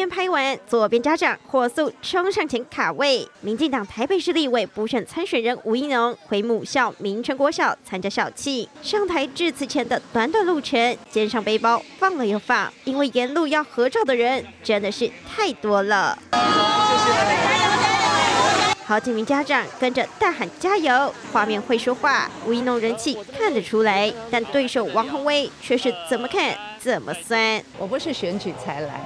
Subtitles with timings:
[0.00, 3.28] 边拍完，左边家长火速冲上前卡位。
[3.42, 16.18] 民进党台北市立委补选参选人吴怡农回母校明诚国小参加校庆，上台致辞前的短短路程，肩上背包放了又放，因为沿路要合照的人真的是太多了。
[16.32, 17.20] 谢谢。
[18.86, 22.30] 好几名家长跟着大喊加油，画面会说话。
[22.46, 27.62] 吴怡农人气看得出来，但对手王宏威却是怎么看怎么酸。
[27.78, 29.02] 我不是选举才来，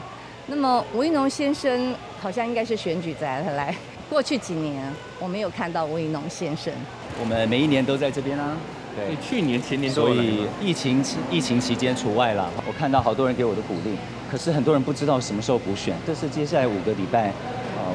[0.46, 3.74] 那么吴怡农先生好像应该是选举才来。
[4.10, 4.82] 过去几年
[5.18, 6.72] 我没有看到吴怡农先生。
[7.20, 8.56] 我们每一年都在这边啊，
[8.94, 10.06] 对，去年前年都。
[10.06, 12.50] 所以疫情疫情期间除外了。
[12.66, 13.96] 我看到好多人给我的鼓励，
[14.30, 17.32] 可是很多人不知道什么时候补选，这是接下来五个礼拜。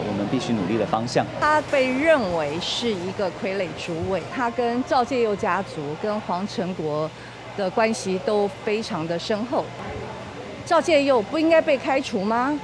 [0.07, 1.25] 我们必须努力的方向。
[1.41, 7.09] 他被认为是一个傀儡主委，他跟赵介佑家族、跟黄成国
[7.57, 9.65] 的关系都非常的深厚。
[10.69, 12.55] 赵建佑不应该被开除吗？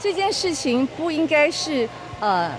[0.00, 1.86] 这件事情不应该是
[2.18, 2.50] 呃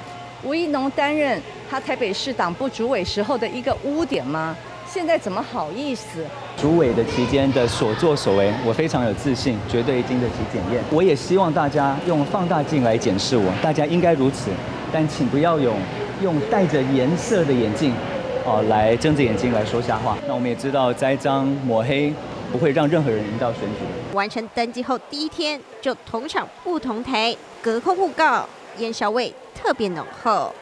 [0.44, 4.55] 吴怡农担任他台北市党部主委时候的一个污点吗？
[4.88, 6.23] 现在怎么好意思？
[6.58, 10.80] 主委的期间的所作所为，我非常有自信，绝对经得起检验。
[10.91, 14.52] 我也希望大家用放大镜来检视我，大家应该如此，
[14.91, 15.75] 但请不要用
[16.21, 17.95] 用戴着颜色的眼镜，
[18.45, 20.16] 哦，来睁着眼睛来说瞎话。
[20.27, 22.14] 那我们也知道，栽赃抹黑
[22.52, 24.03] 不会让任何人赢到选举。
[24.14, 28.47] 完成登记后第一天就同场不同台，隔空互告，
[28.78, 30.53] 烟硝味特别浓厚。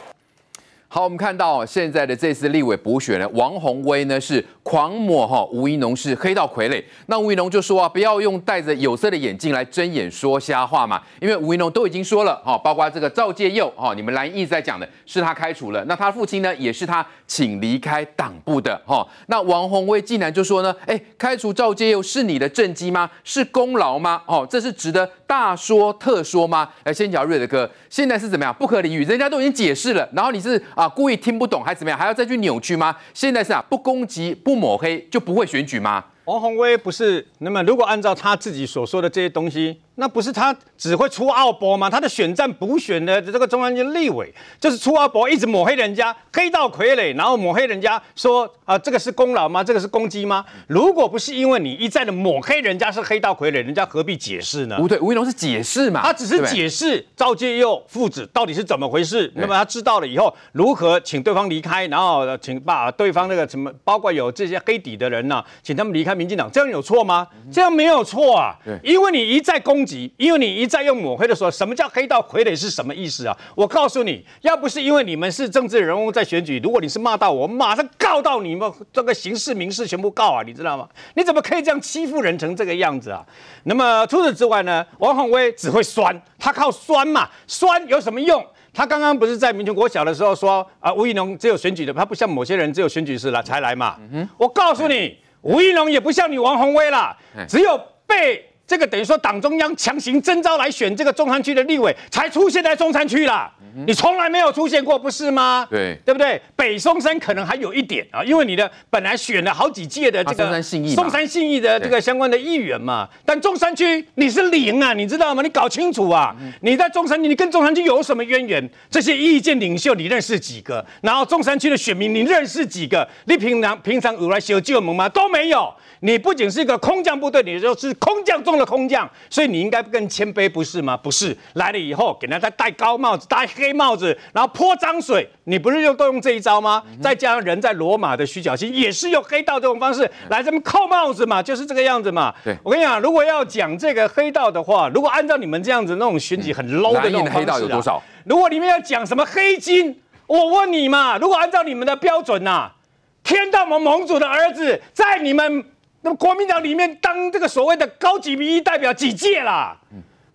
[0.87, 23.09] 好，我们看到现在的这次立委补选呢，王宏威呢是狂抹哈吴怡农是黑道傀儡，那吴怡农就说啊，不要用戴着有色的眼镜来睁眼说瞎话嘛，因为吴怡农都已经说了哈，包括这个赵介佑哈，你们蓝营在讲的是他开除了，那他父亲呢也是他请离开党部的哈，那王宏威竟然就说呢，哎，开除赵介佑是你的政绩吗？
[23.23, 24.21] 是功劳吗？
[24.25, 26.69] 哦，这是值得大说特说吗？
[26.83, 28.53] 哎，先讲瑞的哥，现在是怎么样？
[28.53, 30.61] 不可理喻，人家都已经解释了，然后你是。
[30.75, 31.99] 啊，故意听不懂还怎么样？
[31.99, 32.95] 还要再去扭曲吗？
[33.13, 36.03] 现在是啊，不攻击、不 不抹黑就不会选举吗？
[36.25, 39.79] 王宏威不是，那么如果按照他自己所说的这些东西。
[39.95, 41.89] 那不是他只会出奥博吗？
[41.89, 49.63] 他的选战补选的这个中央军立委就是出奥博，一直抹黑人家黑道傀儡，然后抹黑人家说啊、呃，这个是功劳吗？
[49.63, 50.45] 这个是攻击吗？
[50.67, 54.77] 如果不是因为你一再的抹黑人家是黑道傀儡，人家何必解释呢？
[54.79, 59.31] 不对，吴一龙是解释嘛，他只是解释赵介佑父子到底是怎么回事。
[59.35, 67.27] 那么他知道了以后，如何请对方离开，然后请把对方那个什么，包括有这些黑底的人呢、啊，请他们离开民进党，这样有错吗？
[67.51, 70.13] 这样没有错啊，因为你一再攻击。
[70.17, 73.37] 因为你一再用抹黑的时候，什么叫黑道傀儡是什么意思啊？
[73.55, 80.87] 我告诉你，要不是因为你们是政治人物在选举，如果你是骂到我，马上告到你们这个刑事民事全部告啊，你知道吗？
[81.15, 83.25] 你怎么可以这样欺负人成这个样子啊？
[83.63, 84.85] 那么除此之外呢？
[84.99, 88.45] 王宏威只会酸，他靠酸嘛，酸有什么用？
[88.73, 93.97] 他刚刚不是在民权国小的时候说啊，吴怡农只有选举的，他不像某些人只有选举时来才来嘛。
[94.11, 98.50] 嗯、我告诉你，吴怡农也不像你王宏威啦，只有被。
[98.71, 103.51] 这个等于说党中央强行征召来选这个中山区的立委，才出现在中山区啦。
[103.85, 105.67] 你从来没有出现过，不是吗？
[105.69, 106.41] 对，对不对？
[106.55, 113.09] 北松山可能还有一点啊，因为你的本来选了好几届的这个松山信义，松山信义的这个相关的议员嘛。
[113.25, 115.41] 但中山区你是零啊，你知道吗？
[115.43, 116.33] 你搞清楚啊！
[116.61, 118.69] 你在中山区，你跟中山区有什么渊源？
[118.89, 120.85] 这些意见领袖你认识几个？
[121.01, 123.05] 然后中山区的选民你认识几个？
[123.25, 125.09] 你平常平常有来修旧盟吗？
[125.09, 125.73] 都没有。
[126.03, 130.95] 你不仅是一个空降部队，你就是空降中的空降，所以你应该更谦卑，不是吗？
[130.95, 136.83] 不是，来了以后给人家戴高帽子、戴黑帽子，然后泼脏水，你不是用都用这一招吗？
[136.87, 142.33] 嗯、再加上人在罗马的虚小心，也是用黑道这种方式来这么扣帽子嘛，就是这个样子嘛。
[142.43, 148.01] 对，我跟你讲，如果要讲这个黑道的话，如果按照你们这样子那种选举很 low 的那种方式、啊嗯、黑道有多少？
[148.25, 152.75] 如果你们要讲什么黑金，我问你嘛，如果按照你们的标准呐、啊，
[153.23, 155.65] 天道盟盟主的儿子在你们。
[156.01, 159.77] 那么国民党里面当这个所谓的高级民意代表几届啦？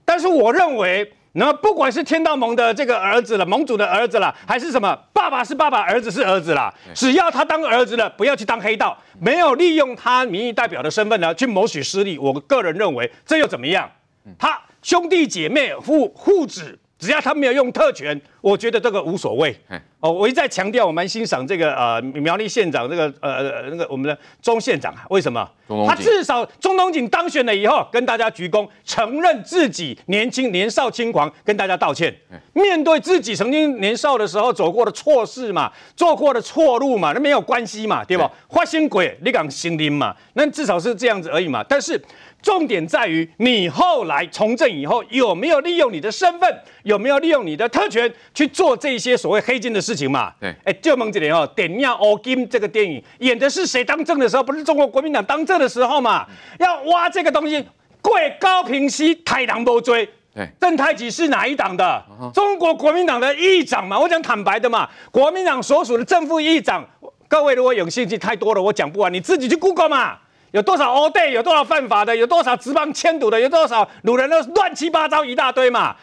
[0.05, 12.17] 但是我认为，那不管是天道盟的这个儿子了，盟主的儿子了，还是什么，爸爸是爸爸，儿子是儿子啦，只要他当儿子了，不要去当黑道，没有利用他民意代表的身份呢去谋取私利。
[12.19, 13.91] 我个人认为，这又怎么样？
[14.39, 19.53] 他兄弟姐妹父父子，只要他没有用特权，我觉得这个无所谓。
[19.99, 25.45] 哦，我一再强调，我蛮欣赏这个呃苗栗县长这个呃那个我们的钟县长啊，为什么？
[25.85, 32.15] 他至少钟东锦当选了以后，跟大家鞠躬，承认自己年轻年少轻狂，跟大家道歉。
[32.53, 38.31] 面对自己曾经年少的时候走过的错事嘛，做过的错路嘛，那没有关系嘛，对吧？
[38.47, 40.15] 花心鬼，你敢心灵嘛？
[40.35, 41.65] 那至少是这样子而已嘛。
[41.69, 42.01] 但是。
[42.43, 46.49] 重点在于你后来从政以后有没有利用你的身份，
[46.85, 50.31] 有没有利用你的特权去做这些所谓黑金的事情嘛？
[50.39, 54.43] 对，哎，就问一点哦，《电影黑金》这个电影演的是谁当政的时候？
[54.43, 56.27] 不是中国国民党当政的时候嘛？
[56.59, 57.67] 要挖这个东西，
[58.03, 60.07] 贵高平息太郎不追。
[60.35, 62.05] 对，郑太吉是哪一党的？
[62.35, 63.99] 中国国民党的议长嘛？
[63.99, 66.87] 我讲坦白的嘛，国民党所属的正副议长，
[67.27, 70.19] 各位如果有兴趣太多了，我讲不完，你自己去 Google 嘛。
[70.53, 75.95] 有多少 all day，有多少犯法的，有多少职棒牵赌的，有多少掳人的乱七八糟一大堆嘛？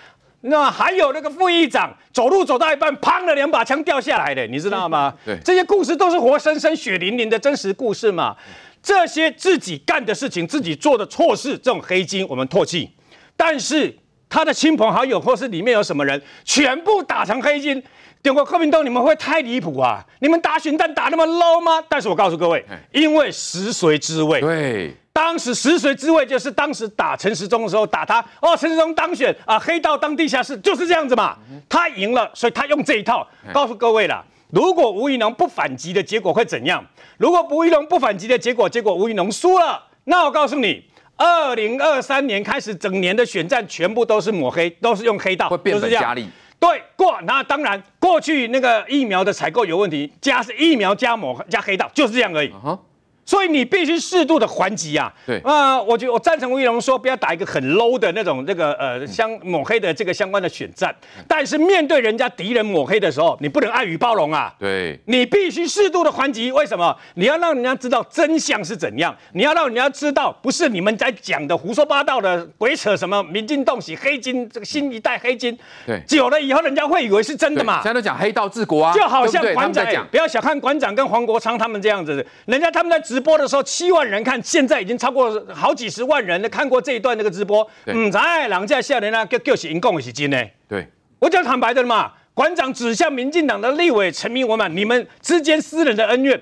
[0.46, 5.14] 那还有那个副议长走路走到一半，砰的两把枪掉下来的，你知道吗？
[5.26, 8.36] 对，这些故事都是活生生、血淋淋的真实故事嘛。
[8.82, 12.90] 这些自己干的事情、自己做的错事，这种黑金我们唾弃，
[13.38, 13.98] 但是
[14.28, 17.82] 他的亲朋好友或是里面有什么人，全部打成黑金。
[18.22, 20.06] 中国国民党，你们会太离谱啊！
[20.20, 21.84] 你们打选战打那么 low 吗？
[21.90, 24.40] 但是我告诉各位，因为食髓知味。
[24.40, 31.38] 对，当时食髓知味就是当时打陈时中的时候打他哦，陈时中当选啊，黑道当地下室就是这样子嘛。
[31.70, 34.26] 他赢了，所以他用这一套告诉各位了。
[34.50, 36.84] 如果吴怡农不反击的结果会怎样？
[37.18, 40.84] 如果吴怡农不反击的结果，结果吴怡农输了，那我告诉你，
[41.16, 46.28] 二零二三年开始整年的选战全部都是抹黑，都是用黑道，会变本加厉。
[46.60, 52.50] 对，过，那当然，过去那个疫苗的采购有问题，加是疫苗加抹加黑道，就是这样而已。
[52.50, 52.80] Uh huh.
[53.26, 55.12] 所以你必须适度的还击啊！
[55.26, 60.94] 对啊、呃，我觉我赞成吴玉龙说，不要打一个很 low 的那种那个呃相抹黑的这个相关的选战。
[61.26, 64.54] 但是面对人家敌人抹黑的时候，你不能爱与包容啊！
[64.60, 66.52] 对，你必须适度的还击。
[66.52, 66.94] 为什么？
[67.14, 75.58] 你要让人家知道真相是怎样，你要让人家知道不是你们在讲的胡说八道的鬼扯什么民进党洗黑金，这个新一代黑金。
[75.86, 77.76] 对，久了以后人家会以为是真的嘛？
[77.76, 83.13] 现在都讲黑道治国啊，就好像馆长，不要小看馆长跟黄国昌他们这样子，人家他们在。
[83.14, 86.50] 直播的时候七万人看，现在已经超过好几十万人了。
[86.50, 90.50] 看过这一段那个直播，嗯，在人家下人呢，叫叫是因共的是真的。
[90.68, 90.88] 对，
[91.20, 96.42] 我讲坦白的嘛，馆长指向民进党的立委陈明文嘛，你们之间私人的恩怨，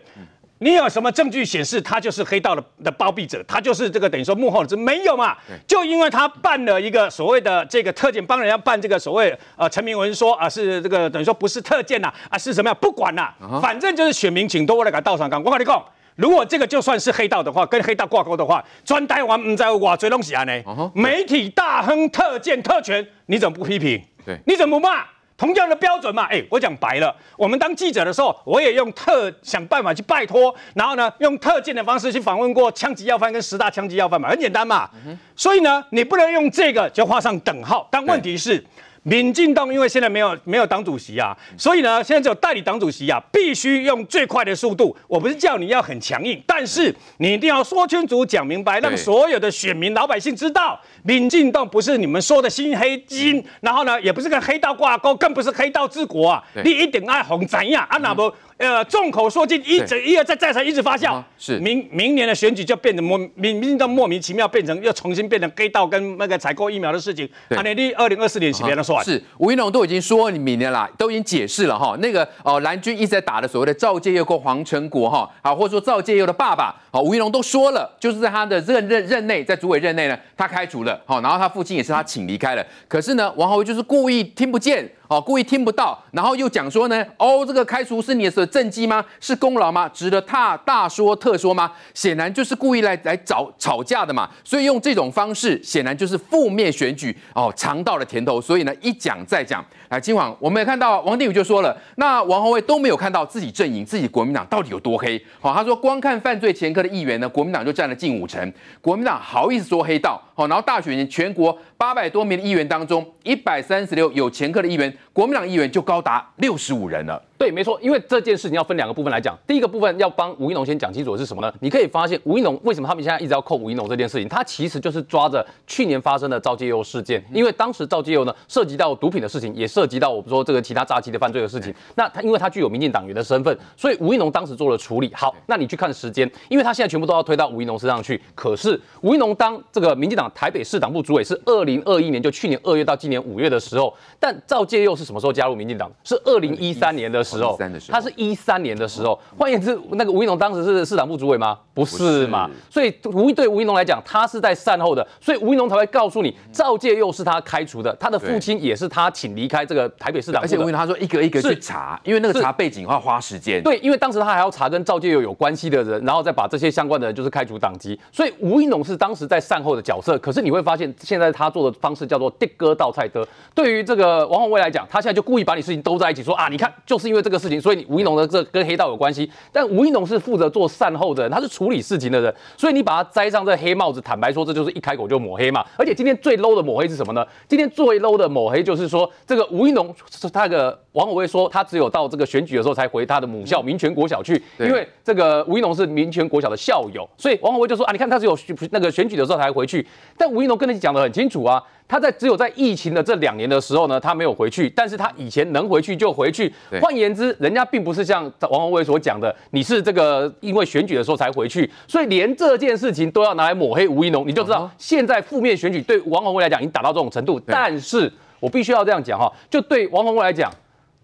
[0.59, 4.77] 你有什么证据显示他就是黑道的的包庇者，他就是这个等于说幕后的？
[4.77, 5.35] 没有嘛？
[5.67, 12.73] 就因为他办了一个所谓的这个特检，帮人家办这个所谓呃陈明文说啊是这个等于说不是特检呐啊是什么呀？
[12.79, 15.83] 不管啦，反正就是选民请多我来给道上讲，我跟你讲。
[16.21, 20.91] 如果这个就算是黑道的话，跟黑道挂钩的话，专台湾唔在我追东西啊呢？Uh huh.
[20.93, 23.99] 媒体大亨特见特权，你怎么不批评？
[24.23, 25.03] 对，你怎么不骂？
[25.35, 26.27] 同样的标准嘛。
[26.29, 34.87] 哎，我讲白了，我们当记者的时候，我也用特想办法去拜托，然后呢，用特见的方式去访问过枪击要犯跟十大枪击要犯嘛，很简单嘛。
[35.07, 35.17] Uh.
[35.35, 37.87] 所以呢，你不能用这个就画上等号。
[37.89, 38.63] 但问题是。
[39.03, 44.95] 民进党因为现在没有没有党主席啊，所以呢，现在只有代理党主席啊，必须用最快的速度。
[45.07, 56.43] 我不是叫你要很强硬，但是你一定要说清楚、讲明白，让所有的选民、老百姓知道，民进党不是你们说的新黑金，然后呢，也不是跟黑道挂钩，更不是黑道治国啊。
[56.63, 57.97] 你一定爱红怎样啊？
[57.97, 58.31] 那不。
[58.61, 67.27] 呃，众口铄金，一直一而再再三一直发酵，是明明年的选举就变得莫明明到莫名其妙变成又重新变成黑道跟那个采购疫苗的事情。
[67.49, 71.97] 啊，你你二零二四年是别人说是吴云龙都已经说你明年啦，都已经解释了哈。
[71.99, 82.63] 那个哦，蓝军一直在打的所谓的赵介佑或黄成国哈，好，或者说赵介佑的爸爸，好，吴云龙都说了，就是在他的任任任内，在主委任内呢，他开除了，好，然后他父亲也是他请离开了。
[82.87, 84.87] 可是呢，王浩威就是故意听不见。
[85.11, 89.03] 哦，故意听不到，然后又讲说呢，哦，这个开除是你的政绩吗？
[89.19, 89.89] 是功劳吗？
[89.89, 91.69] 值得他大说特说吗？
[91.93, 94.29] 显然就是故意来来找吵架的嘛。
[94.41, 98.39] 所以用这种方式，显然就是负面选举哦，尝到了甜头。
[98.39, 99.61] 所以呢，一讲再讲。
[99.89, 105.21] 来，今晚我们也看到王定宇就说了，那王鸿薇都没有看到自己阵营、自己国民党到底有多黑。
[105.41, 108.53] 好，他说光看犯罪前科的议员呢，国民党就占了近五成。
[108.79, 110.21] 国民党好意思说黑道？
[110.33, 114.97] 好，然后大选全国八百多名的议员当中，一百三十六有前科的议员。
[115.13, 117.21] 国民党议员就高达六十五人了。
[117.41, 119.35] 对，没错，因为这件事情要分两个部分来讲。
[119.47, 121.51] 第一个部分要帮吴一农先讲清楚的是什么呢？
[121.59, 131.73] 你可以发现吴一农为什么他们现在一直要扣吴一农这件事情，他其实就是抓着去年发生的赵介佑事件，因为当时赵介佑呢涉及到毒品的事情，也涉及到我们说这个其他诈欺的犯罪的事情。
[131.95, 135.11] 那他因为他具有民进党员的身份，所以吴一农当时做了处理。
[135.15, 138.21] 好，那你去看时间，因为他现在全部都要推到吴一农身上去。
[138.35, 145.91] 可是吴一农当这个民进党台北市党部主委是二零二一年，就去年二月到今年五月的时候，但赵介佑是什么时候加入民进党？
[146.03, 147.57] 是二零一三年的时候，
[147.89, 149.19] 他是一三年的时候。
[149.37, 151.57] 换言之，那个吴一农当时是市党部主委吗？
[151.73, 152.49] 不是嘛？
[152.69, 160.41] 所以吴对吴一农来讲，他是在善后的，所以吴一农才会告诉你，赵介佑是他开除的，他的父亲也是他请离开这个台北市长。
[160.41, 163.63] 而且吴一农他说一个一个去查，因为那个查背景要花时间。
[163.63, 167.99] 对，因为当时他还要查跟赵介佑有关系的人，然后再把这些相关的人就是开除党籍。
[168.11, 170.17] 所以吴一农是当时在善后的角色。
[170.19, 173.25] 可是你会发现，现在他做的方式叫做“的哥倒菜的”。
[173.55, 179.29] 对于这个王宏威来讲，他现在就故意把你事情兜在一起，说啊，你看就是因为这个事情，所以你吴一农的这跟黑道有关系。
[179.51, 185.65] 但吴一农是负责做善后的人，他是处理事情的人，所以你把他摘上这黑帽子，坦白说，这就是一开口就抹黑嘛。
[185.77, 187.25] 而且今天最 low 的抹黑是什么呢？
[187.47, 198.37] 今天最 low 的抹黑就是说，这个吴一农是他的王鸿薇说，他只有到这个选举的时候才回他的母校民权国小去，因为这个吴一农是民权国小的校友，所以王鸿薇就说啊，你看他只有
[198.71, 199.85] 那个选举的时候才回去。
[200.17, 201.61] 但吴一农跟你讲的很清楚啊。
[201.91, 206.49] 他在只有在疫情的这两年的时候呢，他没有回去，但是他以前能回去就回去。
[206.81, 217.37] 换言之，人家并不是像王宏威所讲的，你是这个因为选举的时候才回去，所以连这件事情都要拿来抹黑吴怡农，你就知道现在负面选举对王宏威来讲已经打到这种程度。
[217.45, 220.49] 但是我必须要这样讲哈，就对王宏威来讲。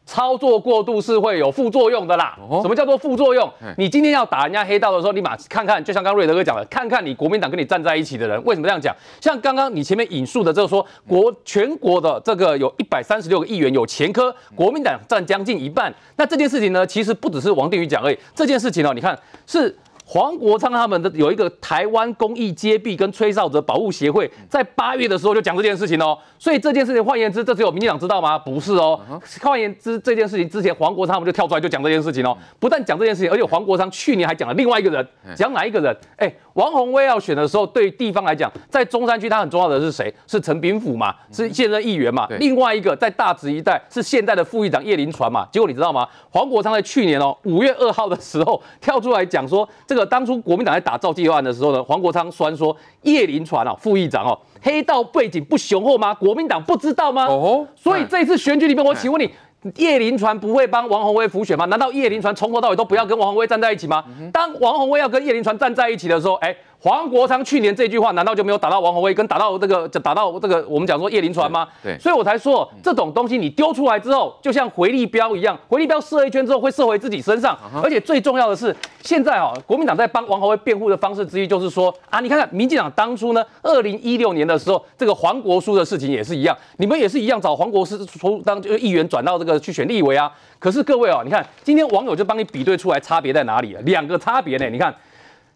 [0.08, 2.36] 操作过度是会有副作用的啦。
[2.62, 3.48] 什么叫做副作用？
[3.78, 8.96] 你今天要打人家黑道的时候，你马看看，就像刚瑞德哥讲的，看看你国民党跟你站在一起的人为什么这样讲？
[9.20, 15.94] 像刚刚你前面引述的，就是说国全国的这个有一百三十六个议员有前科，国民党占将近一半。
[16.16, 18.18] 那这件事情呢，其实不只是王定宇讲而已。
[18.34, 19.78] 这件事情哦，你看是。
[20.10, 28.40] 黄国昌他们的有一个台湾公益接臂跟吹哨者保护协会，在八月的时候就讲这件事情哦，所以这件事情换言之，这只有民进党知道吗？
[28.40, 28.98] 不是哦，
[29.42, 35.94] 换言之，这件事情之前黄国昌他们就跳出来就讲这件事情哦，不但讲这件事情，而且黄国昌去年还讲了另外一个人，讲哪一个人？
[36.16, 40.12] 哎，王宏威要选的时候，对地方来讲，在中山区他很重要的是谁？
[40.26, 42.28] 是陈炳甫嘛，是现任议员嘛。
[42.40, 45.48] 另外一个在大直一带是现在的副议长叶林传嘛。
[45.52, 46.08] 结果你知道吗？
[46.32, 50.08] 黄国昌在去年哦五月二号的时候跳出来讲说这个。
[50.08, 56.12] 当初国民党在打造计划案的时候呢，黄国昌虽然说叶林传啊，副议长哦，黑道背景不雄厚吗？
[56.14, 57.26] 国民党不知道吗？
[57.26, 59.30] 哦，所以这一次选举里面，我请问你，
[59.76, 61.66] 叶灵传不会帮王宏威辅选吗？
[61.66, 64.04] 难道叶灵传从头到尾都不要跟王宏威站在一起吗？
[64.32, 66.56] 当王宏威要跟叶灵传站在一起的时候，哎。
[66.80, 71.68] 黄国昌去年这句话难道就没有打到王宏威，跟打到这个，打到这个我们讲说叶林传吗？
[71.84, 77.58] 对，所以我才说这种东西你丢出来之后，就像回力镖一样，回力镖射一圈之后会射回自己身上。
[77.84, 87.98] 而且最重要的是，现在啊，国民党在帮王宏威辩护的方式之一就是说啊，你看看民进党当初呢，二零一六年的时候，这个黄国书的事情也是一样，你们也是一样找黄国书
[88.46, 90.32] 当这个议员转到这个去选立委啊。
[90.60, 94.70] 可是各位啊，你看今天网友就帮你比对出来差别在哪里了，两个差别呢？
[94.70, 94.96] 你看。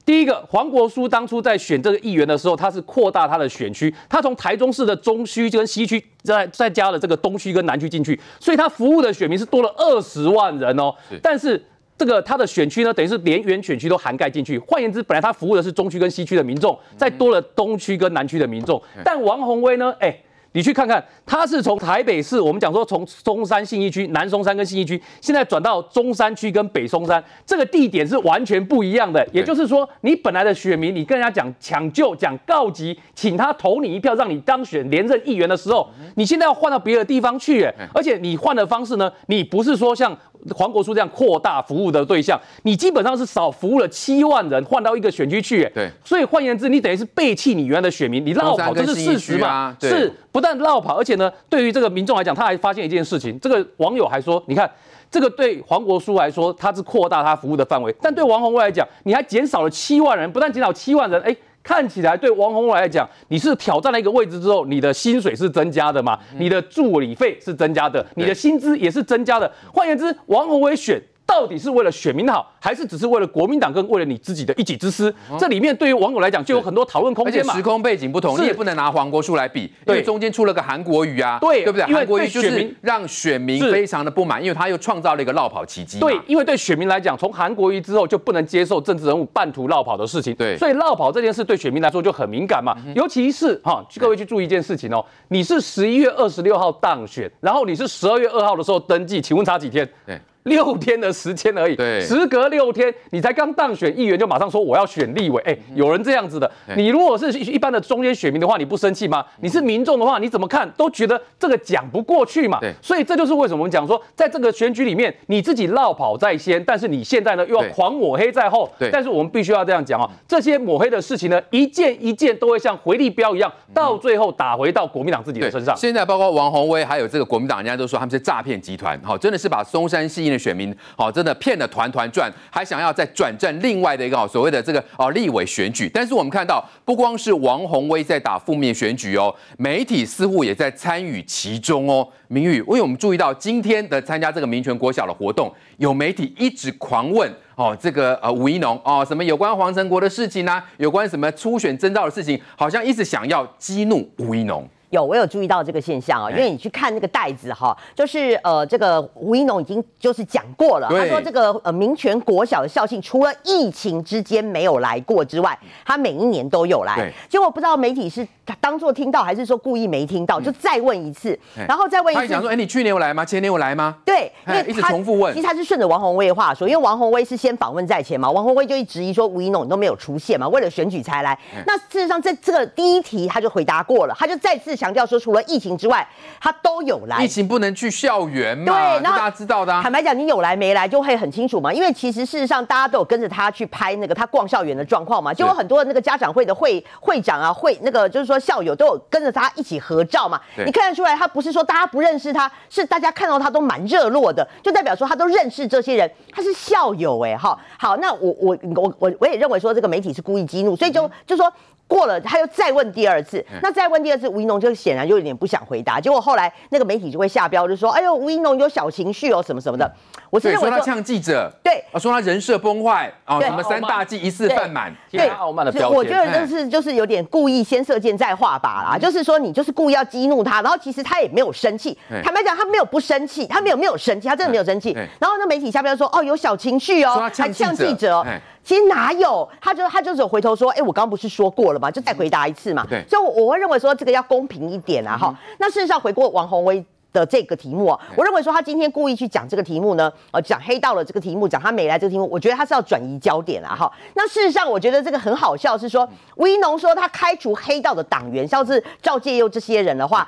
[0.06, 10.94] 第一个，黄国书当初在选这个议员的时候，他是扩大他的选区，他从台中市的中区跟西区再再加了这个东区跟南区进去，所以他服务的选民是多了二十万人哦。
[11.22, 11.64] 但是
[11.98, 14.58] 这个他的选区呢，等于是连原选区都涵盖进去。
[14.60, 18.82] 换言之，本来他服务的是中区跟西区的民众，再多了东区跟南区的民众。
[19.04, 20.18] 但王宏威呢，哎。
[20.54, 29.26] 你去看看，他是从台北市，我们讲说从中山信义区、南松山跟信义区，现在转到中山区跟北松山，这个地点是完全不一样的。
[29.32, 40.18] 也就是说，你本来的选民，你跟人家讲抢救、讲告急，请他投你一票，让你当选连任议员的时候，你现在要换到别的地方去，而且你换的方式呢，你不是说像。
[40.56, 45.70] 黄国书这样扩大服务的对象，你基本上是少服务了七万人，换到一个选区去。
[45.74, 49.76] 对，所以换言之，你等于是背弃你原来的选民，你绕跑，这是事实嘛？
[49.80, 54.70] 是，不但绕跑，而且呢，对于这个民众来讲，他还发现一件事情，这个网友还说，你看
[55.10, 61.36] 这个对黄国书来说，他是扩大他服务的范围，但对王宏威来讲，你还减少了七万人，不但减少七万人，哎。
[61.64, 66.18] 看起来对王宏伟来讲，你是挑战了一个位置之后，你的薪水是增加的嘛？
[66.38, 69.52] 你的助理费是增加的，你的薪资也是增加的。
[69.74, 71.02] 换言之，王宏伟选。
[71.32, 75.14] 到底是为了选民好，还是只是为了国民党跟为了你自己的一己之私？
[75.40, 77.54] 这里面对于网友来讲就有很多讨论空间嘛。
[77.54, 81.86] 而且时空背景不同，你也不能拿黄国书来比，因为中间出了个韩国瑜啊，对，对不对？
[81.86, 86.00] 韩国瑜就是让选民非常的不满，因为他又创造了一个落跑奇迹。
[86.00, 90.36] 对，因为对选民来讲，从韩国瑜之后就不能接受政治人物半途落跑的事情。
[90.36, 92.76] 对，所以落跑这件事对选民来说就很敏感嘛。
[92.94, 99.90] 尤其是哈，各位去注意一件事情哦，你是十一月二十六号当选，然后你是十二月二号的时候登记，请问差几天？
[100.06, 100.20] 对。
[100.44, 106.50] 六天的时间而已，对，时隔六天，你才刚当选议员就马上说我要选立委，哎，有人这样子的。
[106.76, 109.24] 你如果是一般的中间选民的话，你不生气吗？
[109.42, 112.60] 你是民众的话，你怎么看都觉得这个讲不过去嘛。
[112.60, 118.68] 对，所以这就是为什么我们讲说，在这个选举里面，你自己落跑在先，但是你现在呢又要狂抹黑在后。
[118.80, 125.76] 对，但是我们必须要这样讲啊，这些抹黑的事情呢，一件一件都会像回力镖一样，到最后打回到国民党自己的身上。
[125.76, 131.12] 现在包括王宏威还有这个国民党，人家都说他们是诈骗集团，好，真的是把松山信义的选民，好。
[131.12, 135.92] 真的骗得团团转，还想要再转战另外的一个所谓的这个哦立委选举。
[135.94, 142.08] 但是我们看到，不光是王宏威在打负面选举哦，媒体似乎也在参与其中哦。
[142.30, 154.66] 明玉，因为我们注意到今天的参加这个民权国小的活动，有媒体一直狂问哦，这个呃吴怡农哦，什么有关黄成国的事情啊，有关什么初选征兆的事情，好像一直想要激怒吴怡农。
[154.92, 167.12] 有，我有注意到这个现象啊，因为你去看那个袋子哈，就是呃，这个吴怡农已经就是讲过了，他说这个呃民权国小的校庆，除了疫情之间没有来过之外，他每一年都有来。
[167.30, 168.28] 结果不知道媒体是
[168.60, 172.22] 当做听到，还是说故意没听到，就再问一次，然后再问一次。
[172.22, 173.24] 他讲说，哎，你去年有来吗？
[173.24, 173.96] 前年有来吗？
[174.06, 175.34] 对，因为一直重复问。
[175.34, 181.38] 其实他是顺着王宏威的话说，因为王宏威是先访问在前嘛，王宏威就一直疑说吴怡农你都没有出现嘛，为了选举才来。
[181.66, 186.08] 那事实上在这个第一题他就回答过了，他就再次强调说，除了疫情之外，
[186.40, 187.24] 他都有来。
[187.24, 188.74] 疫情不能去校园嘛？
[188.74, 189.84] 对，那大家知道的、啊。
[189.84, 191.72] 坦白讲，你有来没来就会很清楚嘛。
[191.72, 195.32] 因为其实事实上，大家都有跟着他去拍那个他逛校园的状况嘛。
[195.32, 200.42] 就有很多的那个家长会的会会长啊，会那个就是说校友都有跟着他一起合照嘛。
[200.66, 207.38] 你看得出来，他不是说大家不认识他，是大家看到他都蛮热络的，就代表说他都认识这些人，他是校友哎、欸。
[207.38, 211.54] 好，好，那我我我我我也认为说这个媒体是故意激怒，所以就就说。
[211.92, 216.00] 过了，他又再问第二次，那再问第二次，吴一农就显然就有点不想回答。
[216.00, 219.92] 结果后来那个媒体就会下标，就说：“哎呦，吴一农有小情绪哦，什么什么的。”
[220.32, 225.98] 我是认为说，说他呛记者，对，啊，说他人设崩坏啊，什么三大忌一次犯满，对，傲慢的标签。
[225.98, 231.98] 我觉得就是就是有点故意先射箭再画靶啦，就是说你就是故意要激怒他，然后其实他也没有生气。
[232.24, 234.94] 坦白讲，他没有不生气，他没有没有生气，他真的没有生气。
[235.20, 238.26] 然后那媒体下面说：“哦，有小情绪哦，还呛记者。”
[238.64, 239.50] 其实哪有？
[239.60, 241.90] 他就他就只有回头说，哎、欸，我刚刚不是说过了吗？
[241.90, 242.86] 就再回答一次嘛。
[242.88, 245.18] 对，所以我会认为说这个要公平一点啊。
[245.18, 253.76] 哈、嗯，那事实上回过王鸿薇的这个题目啊，我认为说他今天故意去讲这个题目呢，呃，讲黑道的这个题目，讲他没来这个题目，我觉得他是要转移焦点啊。
[253.76, 260.28] 哈，那事实上我觉得这个很好笑，是说吴怡农说他开除黑道的党员，像是赵介佑这些人的话，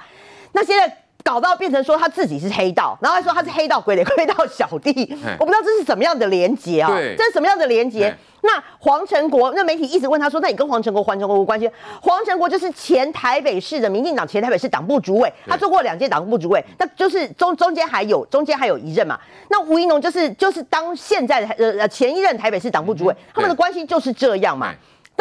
[0.51, 1.02] 那现在。
[1.23, 4.91] 搞到变成说他自己是黑道，然后还说他是黑道傀儡、黑道小弟，
[5.39, 6.91] 我不知道这是什么样的连结啊？
[6.91, 8.13] 对，这是什么样的连结？
[8.41, 11.71] 那黄成国，那媒体一直问他说，那你跟黄成国、黄成国有关系？
[12.01, 19.17] 黄成国就是前台北市的民进党前台北市党部主委，他做过两届党部主委，那就是中中间还有中间还有一任嘛。
[19.49, 24.73] 那吴怡农就是就是当现在的呃呃前一任台北市党部主委，他们的关系就是这样嘛。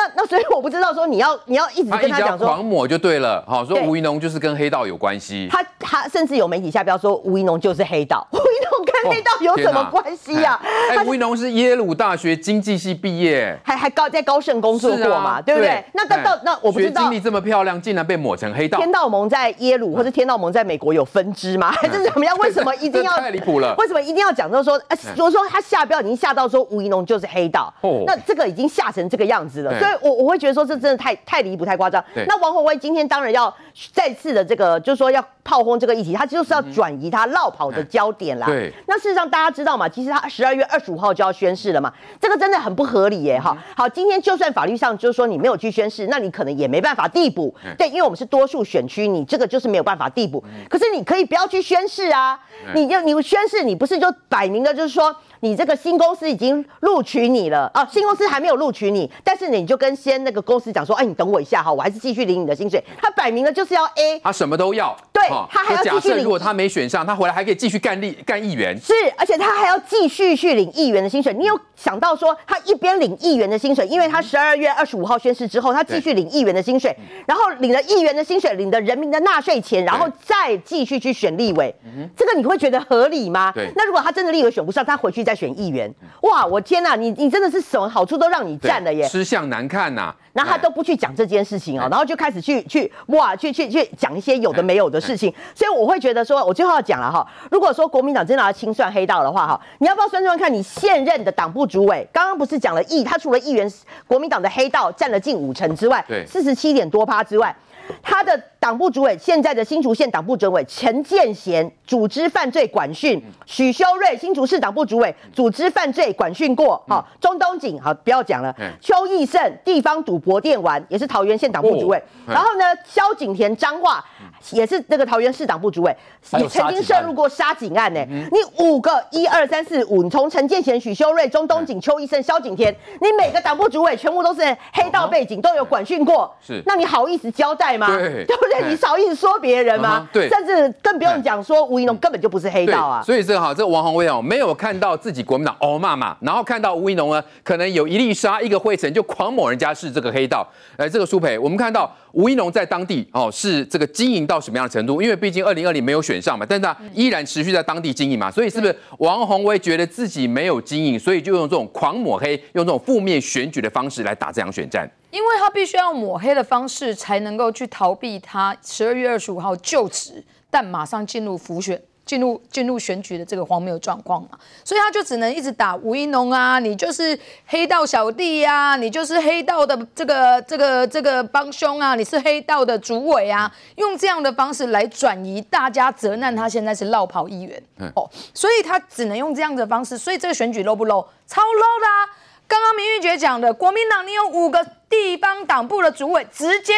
[0.02, 5.48] 那那所以我不知道说你要你要一直跟他讲说狂抹就对了，好说吴怡农就是跟黑道有关系。
[5.50, 10.60] 他他甚至有媒体下标说吴怡农就是黑道， 吴怡农跟黑道有什么关系呀？
[10.90, 15.84] 哎，吴怡农是耶鲁大学经济系毕业，还还高在高盛工作过嘛，对不对？
[15.94, 18.78] 那到到那我不知道，学经历这么漂亮，竟然被抹成黑道。
[18.78, 21.70] 天道盟在耶鲁或者天道盟在美国有分支吗？
[21.72, 22.36] 还是怎么样？
[22.38, 23.74] 为什么一定要 太离谱了？
[23.78, 27.72] 为什么一定要讲到说，哎，如果说他下标已经下到说吴怡农就是黑道，
[28.06, 30.62] 那这个已经吓成这个样子了，所以我我会觉得说。
[30.62, 32.02] 这真的太太离谱、太夸张。
[32.28, 33.52] 那王宏威今天当然要
[33.92, 38.46] 再次的这个，就是说要炮轰这个议题，他就是要转移他绕跑的焦点啦。
[38.46, 38.72] 对。
[38.86, 43.38] 那事实上大家知道嘛，其实他十二月二十五号就要宣誓了嘛，这个真的很不合理耶。
[43.40, 47.54] 哈，好，今天就算法律上就是说你没有去宣誓，那你可能也没办法递补。
[47.76, 50.42] 对，因为我们是多数选区，你这个就是没有办法递补。
[50.68, 52.38] 可是你可以不要去宣誓啊，
[52.74, 55.14] 你就你宣誓，你不是就摆明了就是说。
[55.44, 62.80] 你这个新公司已经录取你了啊，新公司还没有录取你，但是你就跟先那个公司讲说，哎，你等我一下哈，我还是继续领你的薪水。
[62.96, 66.00] 他摆明了就是要 A，他什么都要，对，他还要继续领。
[66.00, 71.32] 假设如果他没选上，他回来还可以继续干立干议员，是，而且他还要继续去领议员的薪水。
[71.34, 76.94] 你有想到说，他一边领议员的薪水，因为他十二月二十五号宣誓之后，他继续领议员的薪水，
[77.26, 81.74] 然后领了议员的薪水，领的人民的纳税钱，然后再继续去选立委，
[82.16, 83.52] 这个你会觉得合理吗？
[83.52, 85.92] 对，那如果他真的立委选不上，他回去再选议员。
[86.22, 90.16] 哇，我天呐，你你真的是什么好处都让你占了耶，吃相难看呐、啊。
[90.32, 95.21] 然后他都不去讲这件事情哦，然后就开始去去哇，去去去讲一些有的没有的事情。
[95.54, 103.70] 所以我会觉得说，我最后要讲了哈，如果说国民党真的要清算黑道的话哈，你要不要算算看你现任的党部主委，刚刚不是讲了议，他除了议员
[104.06, 107.54] 国民党的黑道占了近五成之外，对，四十七点多趴之外，
[108.02, 124.04] 他的党部主委，现在的新竹县党部主委陈建贤组织犯罪管训，许修睿新竹市党部主委组织犯罪管训过，好，中东锦好不要讲了，邱义胜地方赌博电玩也是桃园县党部主委，然后呢，萧景田彰化
[124.52, 125.96] 也是那个桃园市党部主委，
[126.38, 128.00] 也曾经涉入过杀警案呢。
[128.08, 137.88] 你五个一二三四五，你从陈建贤、许修睿、中东锦、邱义胜、萧景田，你每个党部主委全部都是黑道背景，都有管训过，是，那你好意思交代吗？
[137.88, 138.51] 对， 对不对？
[138.68, 140.08] 你少意思说别人吗？
[140.12, 143.02] 对，甚至更不用讲说吴怡农根本就不是黑道啊。
[143.02, 150.46] 所以这个哈，这个王宏威哦，没有看到自己国民党哦骂骂，然后看到吴怡农呢，可能有一粒沙一个灰尘就狂抹人家是这个黑道。
[150.76, 155.00] 哎，这个苏培，我们看到吴怡农在当地哦是这个经营到什么样的程度？
[155.00, 164.90] 因为毕竟二零二零没有选上嘛，但是他依然持续在当地经营嘛，所以是不是王宏威觉得自己没有经营，所以就用这种狂抹黑，用这种负面选举的方式来打这场选战？
[165.12, 174.30] 因为他必须要抹黑的方式，才能够去逃避他十二月二十五号就职，但马上进入浮选、进入进入选举的这个荒谬状况嘛，
[174.64, 187.62] 所以他就只能一直打吴怡农啊，你就是黑道小弟呀、啊，你就是黑道的这个这个这个帮凶啊，你是黑道的主委啊，用这样的方式来转移大家责难他现在是落跑议员
[187.94, 191.06] 哦，所以他只能用这样的方式，所以这个选举 low 不 low？
[191.26, 192.21] 超 low 的啊！
[192.52, 194.62] 刚刚明玉姐讲的，国民党你有五个。
[194.92, 196.74] 地方党部的主委直接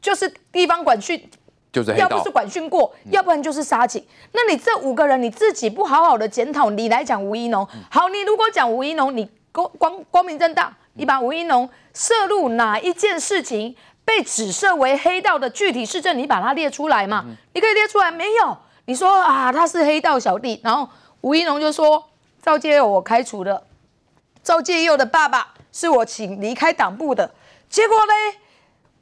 [0.00, 1.22] 就是地方管训，
[1.70, 4.02] 就是要不是管训过，要不然就是杀警。
[4.32, 17.26] 那你这五个人你自己不好好的检讨，你来讲吴一农，好，你如果讲吴一农，你光光光明正大，你把吴一农涉入哪一件事情被指涉为黑道的具体事证，你把它列出来嘛？
[17.52, 18.56] 你可以列出来没有？
[18.86, 20.88] 你说啊，他是黑道小弟，然后
[21.20, 22.02] 吴一农就说
[22.40, 23.62] 赵介佑我开除了，
[24.42, 27.30] 赵介佑的爸爸是我请离开党部的。
[27.68, 28.12] 结果呢？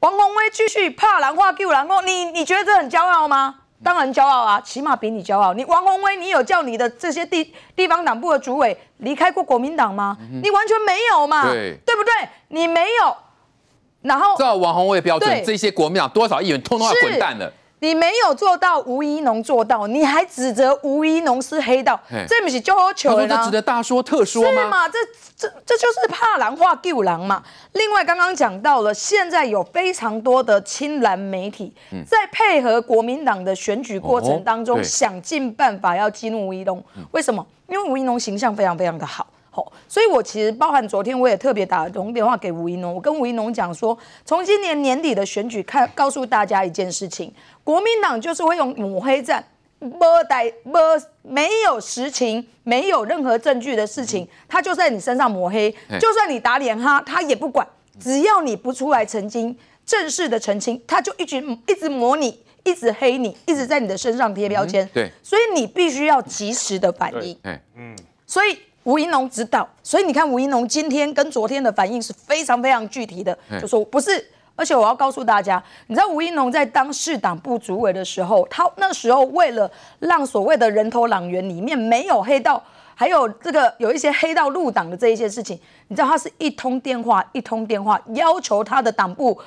[0.01, 3.57] 王宏威继续怕兰花救人哦，你你觉得这很骄傲吗？
[3.83, 5.53] 当然骄傲啊，起码比你骄傲。
[5.55, 10.17] 你王宏威，你有叫你的这些地地方党部的主委离开过国民党吗？
[10.21, 12.13] 嗯、你完全没有嘛，对，对不对？
[12.49, 13.17] 你没有。
[14.03, 17.53] 然后照王鸿薇标准，这些国民党多少议员通通要滚蛋了。
[17.81, 23.27] 你没有做到吴怡农做到，你还指责吴怡农是黑道，这不是就好糗了？
[23.29, 24.63] 这值得大说特说吗？
[24.63, 24.89] 是吗？
[24.89, 24.99] 这
[25.37, 27.43] 这这就是怕狼化救狼嘛。
[27.73, 31.73] 另外，刚刚讲到了，现在有非常多的亲蓝媒体
[32.07, 36.83] 在配合国民党的选举过程当中，想尽办法要激怒吴怡农。
[37.13, 37.47] 为什么？
[37.69, 39.27] 因为吴怡农形象非常非常的好。
[39.89, 47.33] 所以，我其实包含昨天，我也特别打了通电话给吴怡农，我跟吴怡农讲说，从今年年底的选举看，告诉大家一件事情：
[47.65, 49.45] 国民党就是会用抹黑战，
[49.79, 50.79] 没带没
[51.23, 57.67] 没有实情，没有任何证据的事情，他就在你身上抹黑，就算你打脸他，他也不管，
[58.01, 64.89] 只要你不出来澄清，正式的澄清，他就一直一直抹你，一直黑你，一直在你的身上贴标签。
[64.93, 67.39] 对，所以你必须要及时的反应。
[67.75, 68.57] 嗯，所以。
[68.85, 74.25] 吴怡农知道，所以你看吴怡农今天跟昨天的反应是非常非常具体的，就说不是，
[74.57, 82.63] 而且我要告诉大家，你知道吴怡农在当市党部主委的时候，他那时候为了让所谓的人头党员里面没有黑道，
[82.95, 89.39] 还有这个有一些黑道入党的这一些事情，你知道他是一通电话一通电话要求他的党部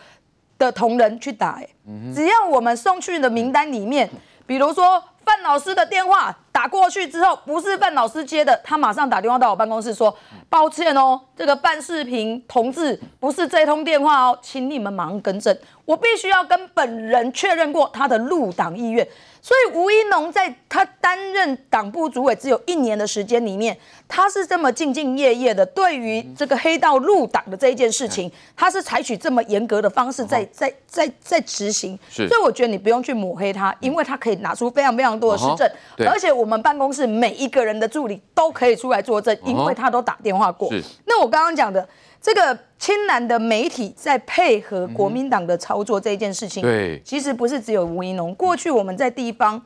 [0.60, 1.70] 的同仁去打，欸，
[2.14, 4.08] 只要我们送去的名单里面，
[4.46, 6.38] 比如说范老师的电话。
[6.52, 10.16] 打过去之后，不是范老师接的，他马上打电话到我办公室说
[10.50, 19.08] ：“抱歉哦，这个范世平同志不是这通电话哦，请你们马上更正，我必须要跟本人确认过他的入党意愿。”
[19.44, 23.76] 所以吴一农在他担任党部主委只有一年的时间里面，
[24.08, 31.98] 他是这么兢兢业业的，对于这个黑道入党的这一件事情，他是采取这么严格的方式在在在在执行。
[32.12, 35.68] 所以我觉得你不用去抹黑他，因为他可以拿出非常非常多的实证，
[36.08, 40.70] 而且我们办公室每一个人的助理都可以出来作证，因为他都打电话过。
[41.06, 41.88] 那我刚刚讲的。
[42.24, 48.32] 这个亲蓝的媒体在配合国民党的操作这件事情，对，其实不是只有吴怡农。
[48.36, 49.60] 过去我们在地方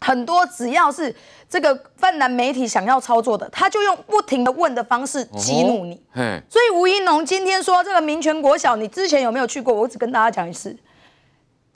[0.00, 1.14] 很多，只要是
[1.50, 6.02] 这个泛蓝媒体想要操作的，他就用不停的问的方式激怒你。
[6.48, 9.74] 所以吴怡农今天说这个民权国小，你之前有没有去过？
[9.74, 10.74] 我只跟大家讲一次。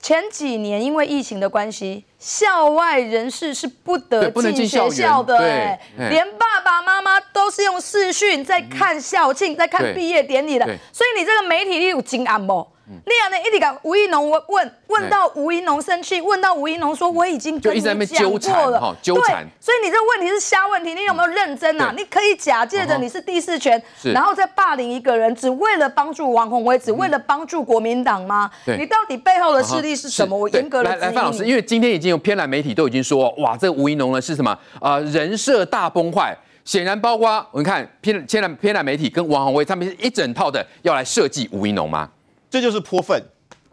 [0.00, 10.64] 前几年因为疫情的关系，校外人士是不得进学校的，哎，连爸爸妈妈都是用视讯在看校庆，在看毕业典礼的。
[10.92, 12.66] 所以你这个媒体力有惊安不？
[12.88, 19.46] 你亚呢一直讲吴一农问问问到吴一农生气，问到吴一农说我已经跟你讲过了，纠缠，纠缠。
[19.61, 21.92] 所以你这个问题是瞎问题，你有没有认真啊？
[21.96, 23.83] 你可以假借着你是第四权，
[24.14, 28.49] 然后再霸凌一个人，只为了帮助王宏威，只为了帮助国民党吗？
[28.79, 30.38] 你到底背后的势力是什么？
[30.38, 34.57] 我严格的来来，范老师，因为今天已经有偏蓝媒体都已经说，哇，这个吴一农呢是什么？
[34.81, 36.37] 呃，人设大崩坏。
[36.64, 42.09] 显然，包括我们看偏偏蓝偏蓝媒体跟王宏威，他们是一整套的要来设计吴一农吗？
[42.56, 43.22] 这就是泼粪，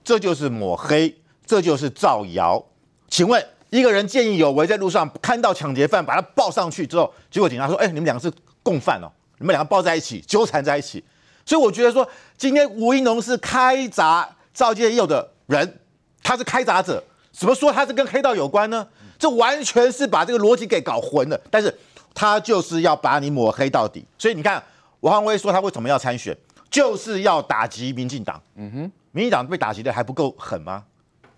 [0.03, 1.15] 这就是抹黑，
[1.45, 2.61] 这就是造谣。
[3.07, 8.29] 请问，一个人见义勇为，在路上看到抢劫犯，把他抱上去之后，结果警察说：“哎，你们两个是
[8.61, 11.01] 共犯哦，你们两个抱在一起，纠缠在一起。”
[11.47, 12.05] 所以我觉得说，
[12.37, 15.79] 今天吴怡农是开闸赵介佑的人，
[16.21, 18.85] 他是开闸者，怎么说他是跟黑道有关呢？
[19.17, 21.39] 这完全是把这个逻辑给搞混了。
[21.49, 21.73] 但是。
[22.15, 24.63] 他就是要把你抹黑到底，所以你看，
[24.99, 26.37] 王鸿薇说他为什么要参选，
[26.73, 28.41] 就是要打击民进党。
[28.55, 30.83] 嗯哼，民进党被打击的还不够狠吗？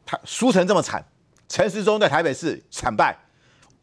[0.05, 1.03] 他输成这么惨，
[1.49, 3.13] 陈时中在台北市惨败，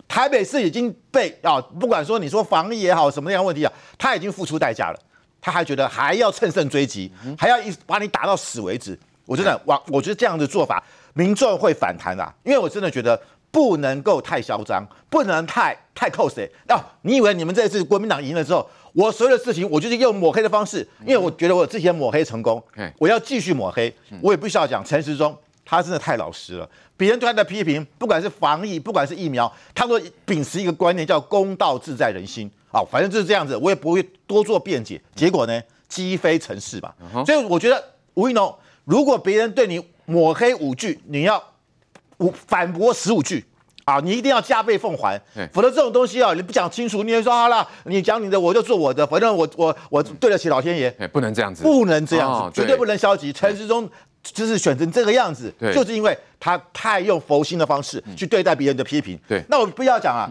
[0.09, 4.99] 台北市已经被啊，不管说你说防疫也好，什么样问题啊，他已经付出代价了，
[5.43, 8.99] 他还觉得还要乘胜追击，还要一把你打到死为止。
[9.27, 13.21] 我真的，我我觉得这样的做法，民众会反弹啊，因为我真的觉得。
[13.53, 16.51] 不能够太嚣张，不能太太扣谁。
[16.71, 22.63] 哦，你以为你们这次国民党赢了之后，我所有的事情我就是用抹黑的方式，因为我觉得我之前抹黑成功，
[22.99, 23.93] 我要继续抹黑。
[24.21, 26.69] 我也不需要讲陈时中，他真的太老实了。
[26.97, 35.01] 别人对他的批评，不管是防疫，不管是疫苗，他都秉持一个观念叫公道自在人心啊，反正就是这样子，我也不会多做辩解。
[35.15, 36.95] 结果呢，积非成是吧？
[37.27, 37.83] 所以我觉得
[38.15, 41.43] 吴怡农，如果别人对你抹黑五句，你要。
[42.47, 43.45] 反驳十五句
[43.85, 44.01] 啊！
[44.03, 45.21] 你一定要加倍奉还，
[45.53, 53.33] 否则这种东西啊，你不讲清楚，你也说好了，你讲你的，我就做我的，反正我我我对得起老天爷，不能这样子，不能这样子，哦、绝对不能消极。
[53.33, 53.88] 陈时中
[54.23, 59.18] 就是选成这个样子，就是因为他太用佛心的方式去对待别人的批评。
[59.27, 60.31] 对，那我不要讲啊，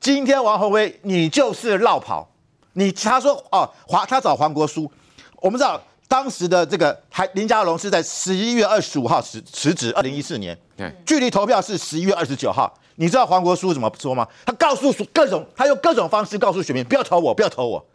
[0.00, 2.28] 今天王鸿威你就是绕跑，
[2.72, 4.90] 你他说哦，华他找黄国书，
[5.40, 5.80] 我们知道。
[6.10, 10.58] 当时的这个还林佳龙是在十一月二十五号辞辞职，二零一四年，
[11.04, 12.72] 距离投票是十一月二十九号。
[13.00, 14.26] 你知道黄国书怎么说吗？
[14.44, 17.86] 他告诉各种，他用各种方式告诉选民，不要投我，不要投我，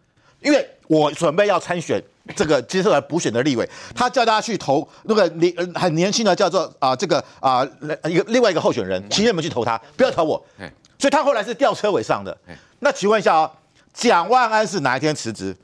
[0.42, 2.02] 因为我准备要参选
[2.36, 3.70] 这个接下来补选的立委。
[3.94, 7.68] 他叫大家去投那个年很年轻的叫做啊这个啊
[8.06, 10.44] 一个另外一个候选人，请你们去投他，不要投我。
[10.98, 12.36] 所以他后来是吊车尾上的。
[12.80, 13.52] 那请问一下啊？
[13.94, 15.56] 蒋万安是哪一天辞职？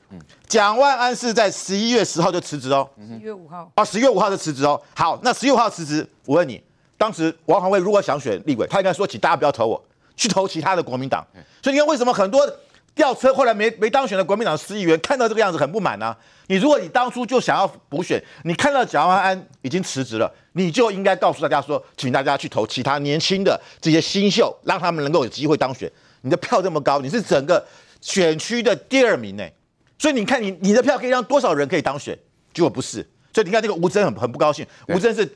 [0.46, 2.88] 蒋万安是在十一月十号就辞职哦。
[2.98, 4.80] 十一月五号啊，十月五号就辞职哦。
[4.94, 6.62] 好，那十月五号辞职，我问你，
[7.00, 9.82] 当时王宏威如果想选立委，他应该说，请大家不要投我，
[10.14, 11.26] 去投其他的国民党。
[11.62, 12.46] 所以你看，为什么很多
[12.94, 16.14] 吊车后来没没当选的国民党市议员看到这个样子很不满呢？
[16.48, 25.90] 你如果你当初就想要补选，你看到蒋万安已经辞职了，你就应该告诉大家说，请大家去投其他年轻的这些新秀，让他们能够有机会当选。
[26.20, 27.64] 你的票这么高，你是整个。
[28.02, 29.46] 选区的第二名呢，
[29.98, 32.18] 所以你看你你的票可以让多少人可以当选？
[32.54, 35.30] 结果不是，所以你看这个吴峥很很不高兴，吴峥是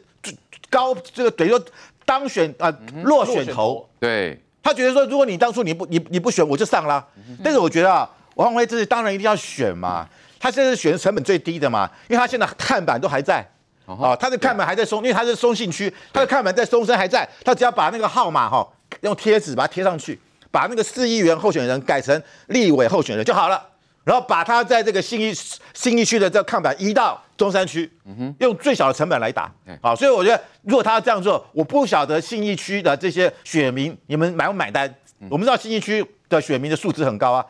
[0.70, 1.62] 高这个等于说
[2.04, 7.06] 当选啊、呃、落选头，对，他觉得说如果你当初你不你你不选我就上啦，
[7.42, 13.46] 但是我觉得啊王鸿薇这是当然一定要选嘛，他现在是选成本最低的嘛，因为他现在看板都还在。
[13.86, 18.66] 啊，他的看板还在松，因为他是松信区，他的看板在松山还在，他只要把那个号码哈
[19.02, 20.18] 用贴纸把它贴上去。
[20.50, 23.62] 把那个市议员候选人改成立委候选人就好了，
[24.04, 25.34] 然后把他在这个新义
[25.74, 27.90] 新义区的这个看板移到中山区，
[28.38, 34.92] 用最小的成本来打，好，所以我觉得如果他要这样做，我不晓得信义区的这些选民你们买不买单？
[35.30, 37.44] 我们知道信义区的选民的素质很高啊。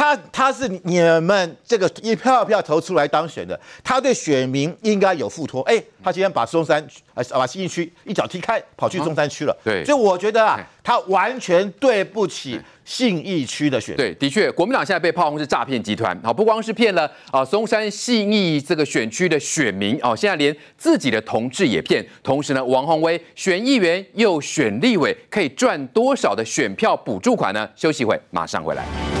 [0.00, 5.60] 他他是你们这个一票一票投出来当选的，他对选民应该有付托。
[5.64, 6.82] 哎，他今天把中山
[7.12, 9.54] 呃把信义区一脚踢开，跑去中山区了。
[9.62, 13.98] 对，所以我觉得啊，他完全对不起信义区的选民。
[13.98, 16.18] 对，的确，国民党现在被炮轰是诈骗集团。
[16.22, 22.02] 好，不光是骗了啊松山信义这个选区的选民哦，现在连自己的同志也骗。
[22.22, 27.68] 同时呢，王宏威选议员又选立委，可以赚多少的选票补助款呢？
[27.76, 29.19] 休息会，马上回来。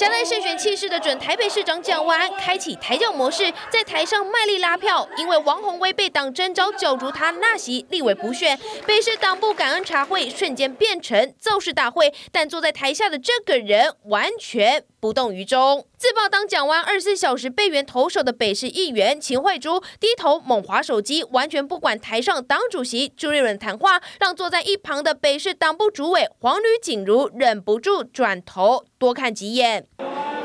[0.00, 15.84] 相当胜选气势的准台北市长蒋万安开启抬轿模式，在台上卖力拉票，因为王宏威被党征召角逐他纳席立委补选，北市党部感恩茶会瞬间变成造势大会，但坐在台下的这个人完全不动于衷。
[15.96, 29.86] 自曝当蒋万安二十四小时备援投手的北市议员秦惠珠低头猛滑手机，完全不管台上党主席朱立伦谈话，让坐在一旁的北市党部主委黄吕锦如忍不住转头多看几眼。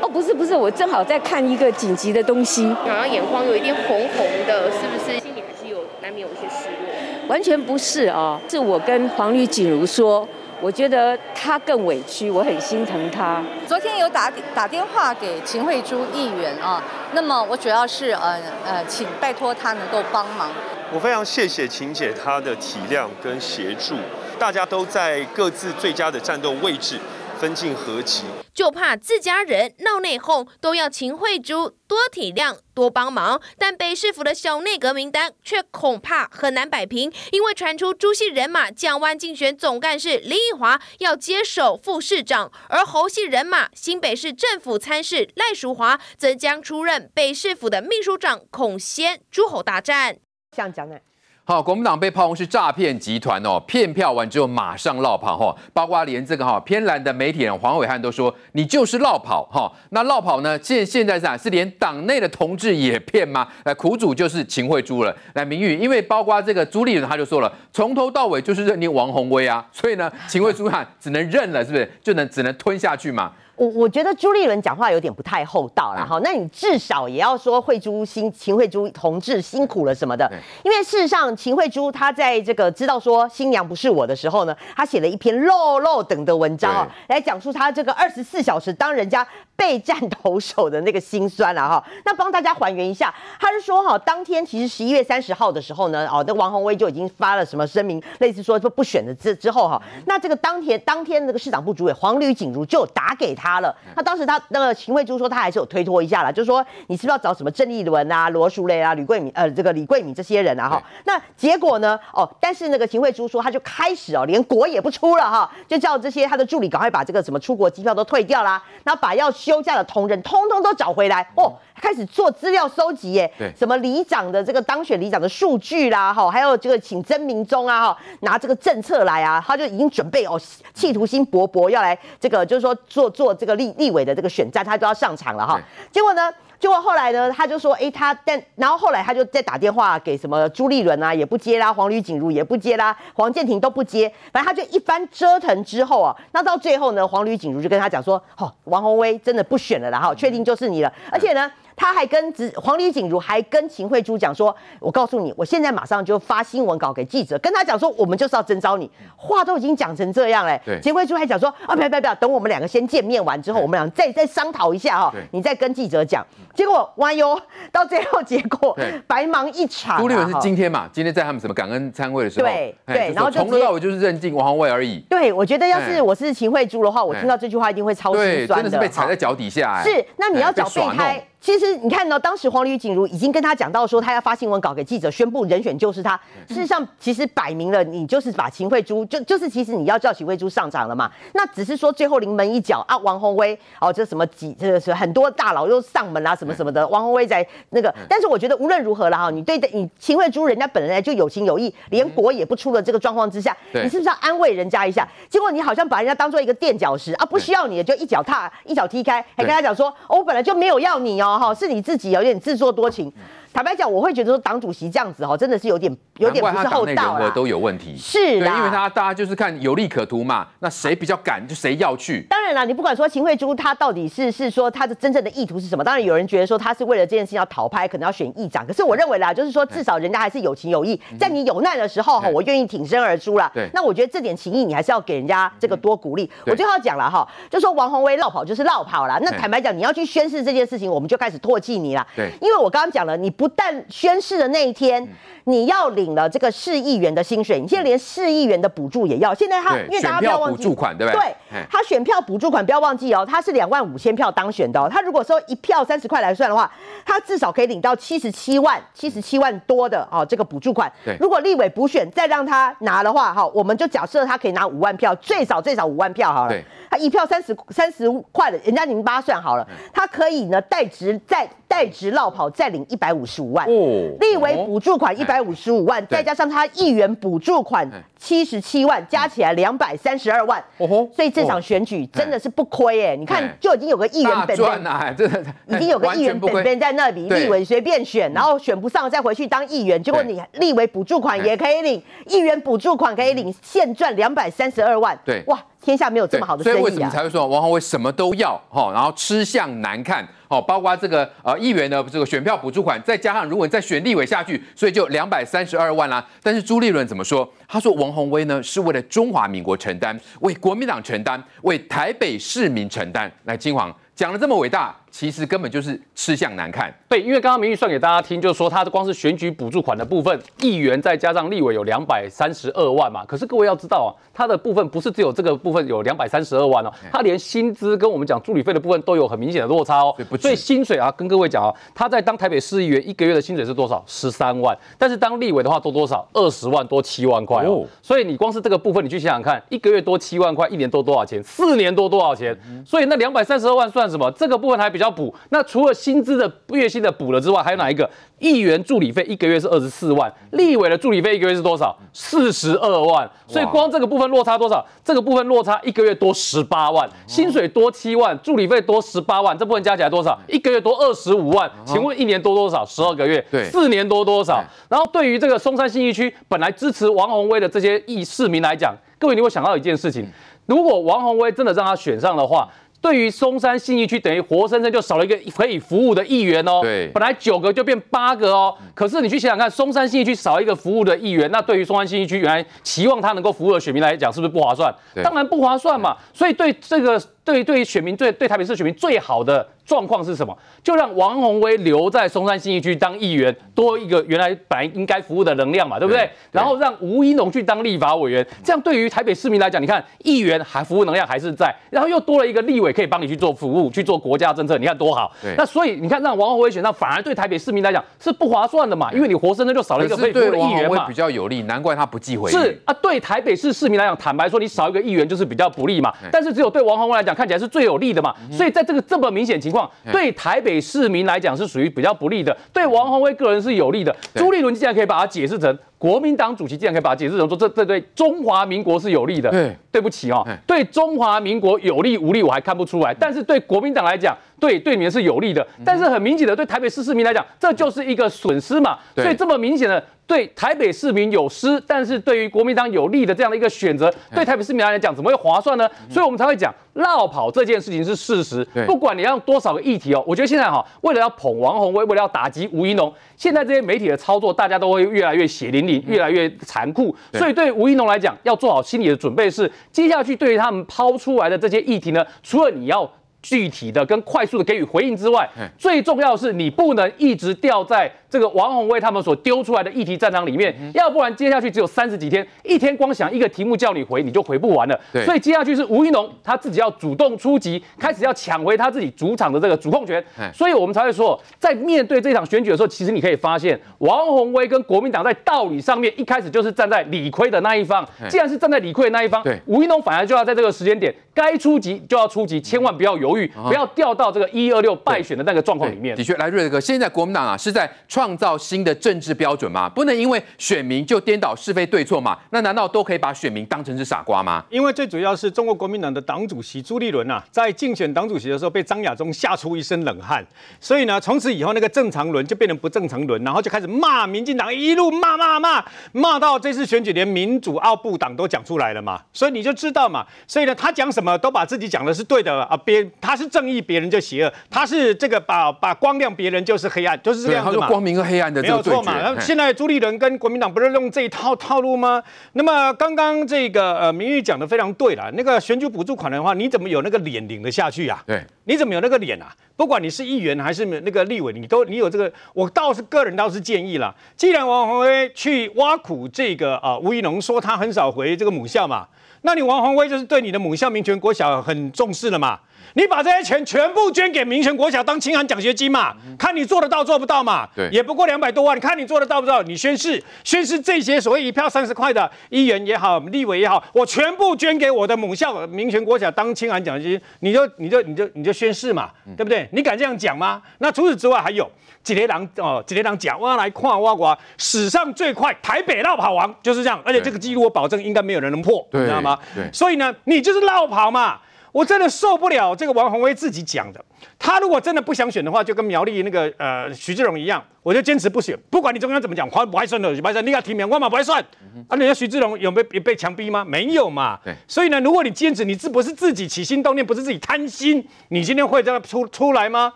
[0.02, 7.28] 哦不是不是，我正好在看一个紧急的东西，好像眼眶有一点红红的，是不是心里还是有难免有一些失落？
[7.28, 10.28] 完全不是啊，是我跟黄吕锦如说。
[10.60, 13.42] 我觉得他更委屈，我很心疼他。
[13.66, 20.50] 昨天有打打电话给秦惠珠议员啊，那么我主要是呃呃，请拜托他能够帮忙。
[20.92, 23.96] 我非常谢谢秦姐她的体谅跟协助，
[24.38, 26.98] 大家都在各自最佳的战斗位置。
[27.38, 28.22] 分进合击，
[28.54, 33.40] 就怕自家人闹内讧，都要秦惠珠多体谅、多帮忙。
[33.58, 50.18] 但北市府的小内阁名单却恐怕很难摆平，因为传出朱系人马蒋湾竞选总干事林奕华要接手副市长，而侯系人马新北市政府参事赖淑华则将出任北市府的秘书长，恐掀诸侯大战。
[50.56, 51.00] 像讲的。
[51.48, 59.70] 好，国民党被炮轰是诈骗集团哦，骗票完之后马上落跑哈，包括连这个哈偏蓝的媒体人黄伟汉都说你就是落跑哈。
[59.90, 60.58] 那落跑呢？
[60.60, 63.46] 现现在是啊，是连党内的同志也骗吗？
[63.64, 65.16] 来，苦主就是秦惠珠了。
[65.34, 71.88] 来，明玉，因为包括这个朱立伦他就说了，从头到尾就是认定王鸿薇啊，所以呢，秦惠珠哈只能认了，是不是？
[72.02, 73.30] 就能只能吞下去嘛？
[73.56, 80.30] 我我觉得朱立伦讲话有点不太厚道了哈，那你至少也要说慧珠辛秦慧珠同志辛苦了什么的，
[80.62, 91.82] 因为事实上秦慧珠她在这个知道说新娘不是我的时候呢，她写了一篇漏漏等的文章啊，来讲述她这个二十四小时当人家备战投手的那个心酸了哈。
[92.04, 103.56] 那帮大家还原一下，他是说哈，当天其实十一月三十号的时候呢，哦，那王宏威就已经发了什么声明，类似说说不选的之之后哈，那这个当天当天那个市长部主委黄吕锦如就打给他。
[103.60, 110.82] 了，那当时他那个秦慧珠说他还是有推脱一下了，就是说你是不是要找什么郑丽伦啊、罗淑蕾啊、吕桂敏呃这个李桂敏这些人啊哈？
[111.04, 111.98] 那结果呢？
[112.12, 130.36] 哦，但是那个秦慧珠说他就开始哦，连国也不出了哈，就叫这些他的助理赶快把这个什么出国机票都退掉啦，然后把要休假的同仁通通都找回来哦，开始做资料收集耶，对，什么里长的这个当选里长的数据啦哈，还有这个请曾明忠啊哈，拿这个政策来啊，他就已经准备哦，
[130.74, 133.36] 企图心勃勃要来这个就是说做做。
[133.36, 135.60] 这个立立委的这个选战，他都要上场了哈。
[135.92, 144.12] 结果呢，结果后来呢，他就说，哎，他但然后后来他就再打电话给什么朱立伦啊，也不接啦；黄吕锦如也不接啦；黄建廷都不接。
[144.32, 151.50] 反正他就一番折腾之后啊，那到最后呢，黄吕锦如就跟他讲说，哦，王宏威真的不选了啦，哈，确定就是你了，而且呢。
[151.76, 158.90] 他还跟直黄丽锦如还跟秦慧珠讲说：“我告诉你，我现在马上就发新闻稿给记者，跟他讲说，我们就是要征召你。
[159.14, 160.58] 话都已经讲成这样嘞。
[160.64, 166.26] 对，秦慧珠还讲说：啊，不要不要不要，等我们两个先见面完之后，我们俩再再商讨一下哈，你再跟记者讲。
[166.54, 167.38] 结果哇哟，
[167.70, 168.74] 到最后结果
[169.06, 170.00] 白忙一场。
[170.00, 170.88] 朱立伦是今天嘛？
[170.90, 175.00] 今天在他们什么感恩餐会的时候，对对，然后从头到尾就是认定王鸿薇而已。
[175.10, 179.82] 对，我觉得要是我是秦慧珠的话，我听到这句话一定会超心酸的，真的是被踩在脚底下。
[179.84, 181.22] 是，那你要找备胎。
[181.46, 186.20] 其实你看到当时黄吕锦如已经跟他讲到说，他要发新闻稿给记者宣布人选就是他。
[186.48, 191.08] 事实上，其实摆明了你就是把秦慧珠就就是其实你要叫秦慧珠上场了嘛。
[191.34, 197.94] 那只是说最后临门一脚啊，王宏威哦，这什么几这个是很多大佬又上门啊什么什么的，王宏威在那个。
[198.08, 205.06] 但是我觉得无论如何了哈，你对的你秦慧珠人家本来就有情有义，连国也不出的这个状况之下，你是不是要安慰人家一下？
[205.30, 211.35] 结果你好像把人家当做一个垫脚石啊，不需要你的就一脚踏一脚踢开，还跟他讲说，哦，我本来就没有要你哦。
[211.38, 213.12] 哈，是你自己有点自作多情。
[213.56, 217.30] 坦白讲，我会觉得说党主席这样子哈，真的是有点有点不是厚道了。
[217.30, 217.96] 都有问题。
[217.96, 222.20] 是对，因为他大家就是看有利可图嘛，那谁比较敢就谁要去。
[222.28, 225.82] 当然了，你不管说秦慧珠她到底是是说她的真正的意图是什么？
[225.82, 228.66] 当然有人觉得说她是为了这件事情要讨拍，可能要选议长。
[228.66, 233.50] 可是我认为啦，就是说至少人家还是有情有义，在你有难的时候哈，我愿意挺身而出啦。
[233.54, 233.70] 对。
[233.72, 236.30] 那我觉得这点情谊你还是要给人家这个多鼓励。
[236.44, 239.18] 我最后要讲了哈，就说王宏威绕跑就是绕跑了。
[239.22, 242.06] 那坦白讲，你要去宣誓这件事情，我们就开始唾弃你了。
[242.14, 242.30] 对。
[242.42, 244.36] 因为我刚刚讲了，你不但宣誓。
[244.36, 245.08] 的那一天，
[245.44, 249.32] 你要领了这个市议员的薪水，你现在连市议员的补助也要。
[249.32, 251.20] 现在他因为大家不要忘记，补助款对不对？
[251.50, 254.88] 对，他选票补助款不要忘记哦，他是两万五千票当选的哦。
[254.90, 256.70] 他如果说一票三十块来算的话，
[257.04, 260.92] 他至少可以领到七十七万、七十七万多的哦这个补助款。
[261.02, 266.50] 对，如果立委补选再让他拿的话，哈，我们就假设他可以拿五万票，最少最少五万票好了。
[266.50, 273.66] 对，他一票三十三十块的，人家您八算好了，他可以呢代职再代职落跑再领一百五十五万。
[273.66, 274.16] 哦。
[274.18, 277.86] 立委补助款一百五十五万，再加上他议员补助款
[278.18, 280.58] 七十七万，加起来两百三十二万。
[280.78, 281.10] 哦吼！
[281.14, 283.14] 所以这场选举真的是不亏哎！
[283.14, 295.18] 你看，就已经有个议员本本， 已经有个议员本本在那里，立委随便选，然后选不上再回去当议员，结果你立委补助款也可以领，议员补助款可以领，现赚两百三十二万。
[295.22, 295.62] 对，哇！
[295.86, 296.80] 天下没有这么好的生意啊。
[296.80, 306.26] 所以为什么才会说王宏威什么都要哈，然后吃相难看哦，包括这个呃议员的这个选票补助款，再加上如果你再选立委下去，所以就两百三十二万啦。
[306.42, 307.48] 但是朱立伦怎么说？
[307.68, 313.30] 他说王宏威呢是为了中华民国承担，为国民党承担，为台北市民承担。
[313.44, 314.94] 来，金黄讲的这么伟大。
[315.18, 316.94] 其实根本就是吃相难看。
[317.08, 323.24] 对，因为刚刚明玉算给大家听，就是说他的光是选举补助款的部分，议员再加上立委有两百三十二万嘛。
[323.24, 330.14] 可是各位要知道啊，他的部分不是只有这个部分有两百三十二万哦，他连薪资跟我们讲助理费的部分都有很明显的落差哦。
[330.38, 334.04] 所以薪水啊，跟各位讲啊，他在当台北市议员一个月的薪水是多少？
[334.06, 334.76] 十三万。
[334.98, 336.28] 但是当立委的话多多少？
[336.34, 337.86] 二十万多七万块哦。
[338.02, 341.42] 所以你光是这个部分，你去想想看，一个月多七万块，一年多多少钱？
[341.42, 342.54] 四年多多少钱？
[342.84, 344.30] 所以那两百三十二万算什么？
[344.32, 345.34] 这个部分还比较补。
[345.50, 348.08] 那除了薪资的月薪的补了之外，还有哪一个？
[348.38, 351.96] 议员助理费一个月是二十四万，立委的助理费一个月是多少？
[352.12, 353.26] 四十二万。
[353.46, 354.84] 所以光这个部分落差多少？
[355.02, 360.38] 这个部分落差一个月多十八万，薪水多七万，助理费多十八万，这部分加起来多少？
[360.48, 361.70] 一个月多二十五万。
[361.86, 362.84] 请问一年多多少？
[362.84, 363.42] 十二个月。
[363.50, 364.62] 对，四年多多少？
[364.90, 370.28] 然后对于这个松山信义区本来支持王宏威的这些议市民来讲，各位你会想到一件事情：
[370.66, 372.68] 如果王宏威真的让他选上的话。
[373.00, 376.80] 对于松山信义区，等于活生生就少了一个可以服务的议员哦。
[376.82, 378.74] 对，本来九个就变八个哦。
[378.94, 384.94] 可是你去想想看，松山信义区少一个服务的议员，那对于松山信义区原来期望他能够服务的选民来讲，是不是不划算？
[385.22, 386.16] 当然不划算嘛。
[386.32, 387.20] 所以对这个。
[387.46, 390.56] 对于，对于选民最对台北市选民最好的状况是什么？
[390.82, 396.24] 就让王宏威留在松山新义区当议员，多一个原来本来应该服务的能量嘛，对不对？
[396.24, 405.32] 对，然后让吴一农去当立法委员，这样对于台北市民来讲，你看议员还服务能量还是在，然后又多了一个立委可以帮你去做服务，去做国家政策，你看多好。
[405.56, 411.06] 那所以你看让王宏威选上，反而对台北市民来讲是不划算的嘛，因为你活生生就少了一个可以服务的议员嘛。
[411.06, 412.50] 比较有利，难怪他不忌讳。
[412.50, 416.12] 是啊，对台北市市民来讲，坦白说，你少一个议员就是比较不利嘛。
[416.32, 418.22] 但是只有对王宏威来讲，看起来是最有利的。
[418.22, 424.16] 嘛，所以在这个这么明显情况，对台北市民来讲是属于比较不利的，对王宏威个人是有利的。
[424.34, 425.78] 朱立伦竟然可以把它解释成。
[425.98, 429.50] 国民党主席竟然可以把它解释成说，这这对中华民国是有利的。
[429.50, 435.66] 对，对不起哦，对中华民国有利无利我还看不出来，但是对国民党来讲，对对你们是有利的。
[435.84, 438.98] 但是很明显的，对台北市市民来讲，这就是一个损失嘛。
[439.14, 445.88] 所以这么明显的对台北市民有失，但是对于国民党有利的这样的一个选择，对台北市民来讲怎么会划算呢？
[446.10, 448.66] 所以我们才会讲绕跑这件事情是事实。
[448.86, 455.76] 不管你要用多少个议题哦，我觉得现在哈，为了要捧王宏威，为了要打击吴怡农，现在这些媒体的操作，大家都会越来越血淋。
[456.06, 463.08] 越来越残酷，所以对吴怡农来讲，要做好心理的准备，是接下去对于他们抛出来的这些议题呢，除了你要。
[463.46, 475.00] 具体的跟快速的给予回应之外，最重要的是你不能一直掉在这个王宏威他们所丢出来的议题战场里面，要不然接下去只有三十几天，一天光想一个题目叫你回，你就回不完了。
[475.24, 480.22] 所以接下去是吴一农他自己要主动出击，开始要抢回他自己主场的这个主控权。
[480.52, 488.04] 所以我们才会说，在面对这场选举的时候，其实你可以发现，王宏威跟国民党在道理上面一开始就是站在理亏的那一方。
[488.28, 493.35] 既然是站在理亏的那一方，吴一农反而就要在这个时间点该出击就要出击，千万不要犹豫。
[493.54, 496.16] 不要掉到这个一二六败选的那个状况里面。
[496.16, 499.88] 的确，来瑞德哥，现在国民党啊是在创造新的政治标准嘛？
[499.88, 502.38] 不能因为选民就颠倒是非对错嘛？
[502.50, 504.62] 那难道都可以把选民当成是傻瓜吗？
[504.70, 510.46] 因为最主要是中国国民党的党主席朱立伦啊，在竞选党主席的时候被张亚中吓出一身冷汗，
[510.80, 523.66] 所以呢，从此以后那个正常轮就变成不正常轮，然后就开始骂民进党，一路骂骂骂，骂到这次选举连民主奥部党都讲出来了嘛，所以你就知道嘛，所以呢，他讲什么都把自己讲的是对的啊，别他是正。
[523.66, 527.88] 义别人就邪恶，他是这个把把光亮别人就是黑暗，就是这样子嘛。
[527.88, 529.40] 光明和黑暗的没有错嘛。
[529.40, 532.22] 现在朱立伦跟国民党不是用这一套套路吗？
[532.52, 538.22] 那么刚刚这个呃明玉讲的非常对了，那个选举补助款的话，你怎么有那个脸领得下去啊？
[538.24, 539.52] 对，你怎么有那个脸啊？
[539.76, 549.08] 不管你是议员还是那个立委，你都你有这个，我倒是个人倒是建议了，既然王宏威去挖苦这个啊吴怡农说他很少回这个母校嘛，
[549.42, 552.60] 那你王宏威就是对你的母校民权国小很重视了嘛？
[552.94, 556.14] 你把这些钱全部捐给民权国小当清寒奖学金嘛？
[556.38, 557.68] 看你做得到做不到嘛？
[557.74, 559.62] 对，也不过两百多万，看你做得到不到？
[559.62, 569.68] 你宣誓，宣誓这些所谓一票三十块的议员也好，立委也好，我全部捐给我的母校民权国小当清寒奖学金，你就你就你就你就宣誓嘛，对不对？
[569.72, 570.62] 你敢这样讲吗？
[570.78, 571.70] 那除此之外还有
[572.02, 579.38] 几列郎哦，几列郎讲我来跨挖瓜，史上最快台北落跑王就是这样，而且这个记录我保证应该没有人能破，你知道吗？
[579.54, 581.40] 对，所以呢，你就是落跑嘛。
[581.76, 584.02] 我真的受不了这个王宏威自己讲的。
[584.38, 588.58] 他如果真的不想选的话，就跟苗栗那个呃徐志荣一样，我就坚持不选。
[588.70, 591.38] 不管你中央怎么讲，我不爱算的，不爱算，你要提名我嘛不爱算。
[591.86, 593.62] 啊，人家徐志荣有没有被强逼吗？
[593.62, 594.40] 没有嘛。
[594.42, 594.54] 对。
[594.66, 599.92] 所以呢，如果你坚持，你是不是自己起心动念，不是自己贪心，你今天会这样出出来吗？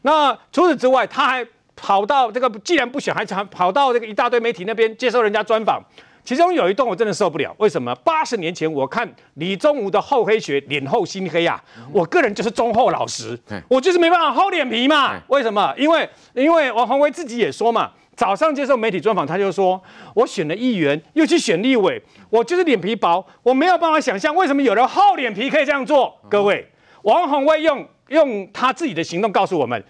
[0.00, 1.46] 那除此之外，他还
[1.76, 5.82] 跑到这个，既然不选，还还跑到这个一大堆媒体那边接受人家专访。
[6.24, 7.92] 其中有一段我真的受不了，为什么？
[7.96, 11.62] 八十年前我看李宗吾的厚黑学，脸厚心黑啊，
[11.92, 15.20] 我个人就是忠厚老实，我就是没办法厚脸皮嘛。
[15.28, 15.74] 为什么？
[15.76, 19.82] 因为因为王宏威自己也说嘛，早上接受媒体专访，他就说
[20.14, 22.00] 我选了议员，又去选立委，
[22.30, 26.16] 我就是脸皮薄，我没有办法想象为什么有人厚脸皮可以这样做。
[26.28, 26.64] 各位，
[27.02, 29.82] 王宏威用用他自己的行动告诉我们。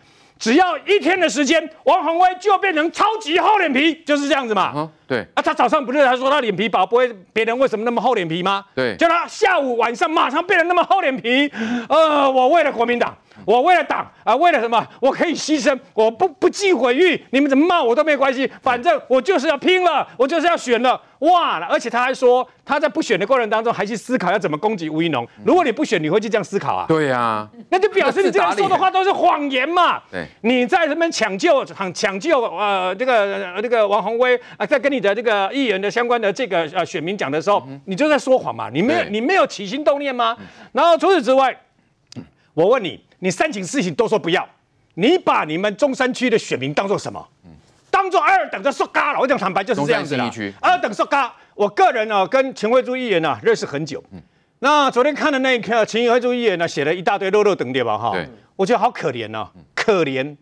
[0.43, 4.90] 只要一天的时间，王宏威就变成超级厚脸皮，就是这样子嘛。
[5.07, 8.64] 对啊，他早上不是他说他脸皮薄，不会别人为什么那么厚脸皮吗？
[8.74, 11.49] 对，叫他下午晚上马上变得那么厚脸皮。
[11.88, 13.16] 呃，我为了国民党。
[13.45, 14.86] 我为了党啊，为了什么？
[15.01, 21.59] 我可以牺牲，我不不计毁誉，你们怎么骂我都没关系，反正我就是要拼了，我就是要选了，哇！
[21.68, 25.26] 而且他还说他在不选的过程当中还去思考要怎么攻击吴怡农。
[25.45, 26.86] 如果你不选，你会去这样思考啊？
[26.88, 30.01] 对呀，那就表示你这样说的话都是谎言嘛。
[30.11, 38.70] 对，你在这边抢救抢抢救呃这个这个王宏威啊，在跟你的这个议员的相关的这个呃选民讲的时候，你就在说谎嘛？
[38.70, 40.36] 你没有你没有起心动念吗？
[40.72, 41.57] 然后除此之外，
[42.55, 43.01] 我问你。
[43.22, 44.44] 你三请四请都说不要，
[44.94, 47.24] 你把你们中山区的选民当做什么？
[47.88, 49.20] 当做二等的塑胶了。
[49.20, 50.28] 我讲坦白就是这样子了。
[50.60, 51.32] 二等塑胶。
[51.54, 54.02] 我个人呢、啊，跟秦惠珠议员呢、啊、认识很久。
[54.58, 57.96] 那昨天看的那一刻，秦惠珠议员呢写了一大堆肉肉等对吧？
[57.96, 58.12] 哈，
[58.56, 60.36] 我觉得好可怜哦，可怜，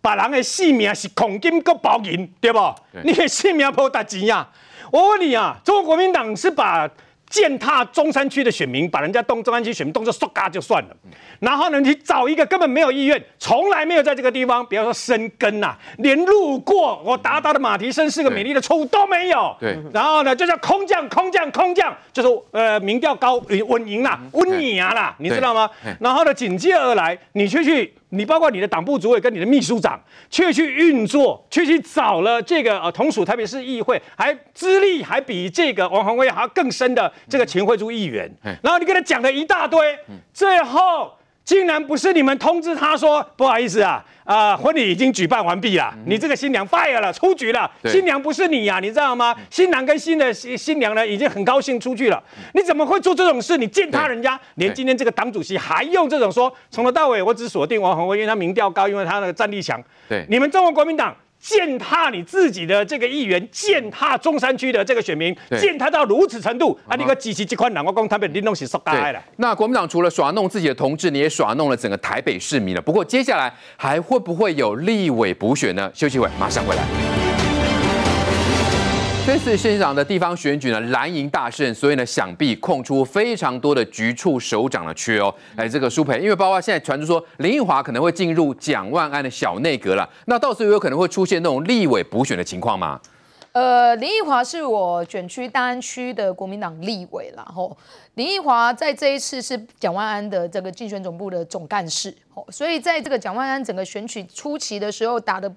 [0.00, 2.74] 把人的性命是恐金跟包银，对不？
[3.02, 4.48] 你的性命不值钱呀？
[4.90, 6.88] 我问你啊，中国国民党是把。
[7.28, 10.96] 践踏中山区的选民，把人家东中山区选民当作塑嘎就算了，
[11.40, 19.56] 然后呢，你找一个根本没有意愿，从来没有在这个地方，比方说生根呐、啊，连路过我达达的马蹄声是个美丽的错误都没有。
[19.58, 23.34] 对，然后呢，就叫空降，空降，空降，就是呃民调高
[23.66, 25.68] 稳赢啦，稳赢啦，你知道吗？
[26.00, 27.94] 然后呢，紧接而来，你却去。
[28.10, 30.00] 你包括你的党部主委跟你的秘书长，
[30.30, 38.30] 却去运作，却去找了这个呃同属台北市议会，还资历还比这个王宏威还要更深的这个秦惠珠议员，
[38.62, 39.98] 然后你跟他讲了一大堆，
[40.32, 41.12] 最后。
[41.44, 49.36] 竟然不是你们通知他说不好意思啊，啊、呃、婚礼已经举办完毕了，嗯、你这个新娘 fire 了，出局了，新娘不是你呀、啊，你知道吗？
[49.50, 52.22] 新郎跟新的新新娘呢已经很高兴出去了，
[52.54, 53.58] 你怎么会做这种事？
[53.58, 59.78] 你践踏人家，连今天这个党主席还用这种说，从头到尾我只锁定王宏威，因为他民调高，因为他那个战力强。
[60.08, 61.14] 对，你们中国国民党。
[61.44, 69.22] 践踏你自己的这个议员，践踏中山区的这个选民，践踏到如此程度，啊，你个几级几款人，我讲台北你东西说大了。
[69.36, 72.80] 那国民党除了耍弄自己的同志，你也耍弄了整个台北市民了。
[72.80, 75.90] 不过接下来还会不会有立委补选呢？
[75.92, 77.23] 休息会，马上回来。
[79.26, 85.34] 这次县长的地方选举呢，蓝营大胜，所以呢，想必空出非常多的局处首长的缺哦。
[85.56, 93.00] 哎，这个苏培，因为包括现在传出说林奕华可能会进入蒋万安的小内阁了，那到时候有可能会出现那种立委补选的情况吗？
[93.54, 97.44] 呃，林奕华是我选区大安区的国民党立委啦。
[97.44, 97.76] 吼，
[98.14, 105.48] 林奕华在这一次是蒋万安的这个竞选总部的总干事，吼，所以在这个蒋万安整个选举初期的时候打的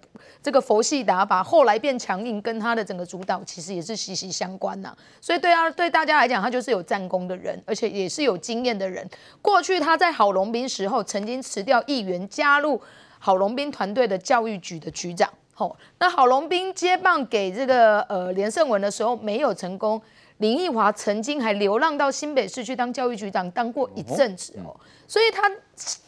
[0.43, 4.95] 这个佛系打法，后来变强硬，跟他的整个主导其实也是息息相关呐。
[5.19, 9.09] 所以对啊，对大家来讲，他就是有战功的人，而且也是有经验的人。
[9.41, 12.79] 过去他在郝龙斌时候曾经辞掉议员，加入
[13.17, 15.27] 郝龙斌团队的教育局的局长。
[15.59, 19.99] 好，那郝龙斌接棒给这个呃连胜文的时候没有成功，
[20.37, 24.69] 林奕华曾经还流浪到新北市去当教育局长，当过一阵子哦，
[25.07, 25.49] 所以他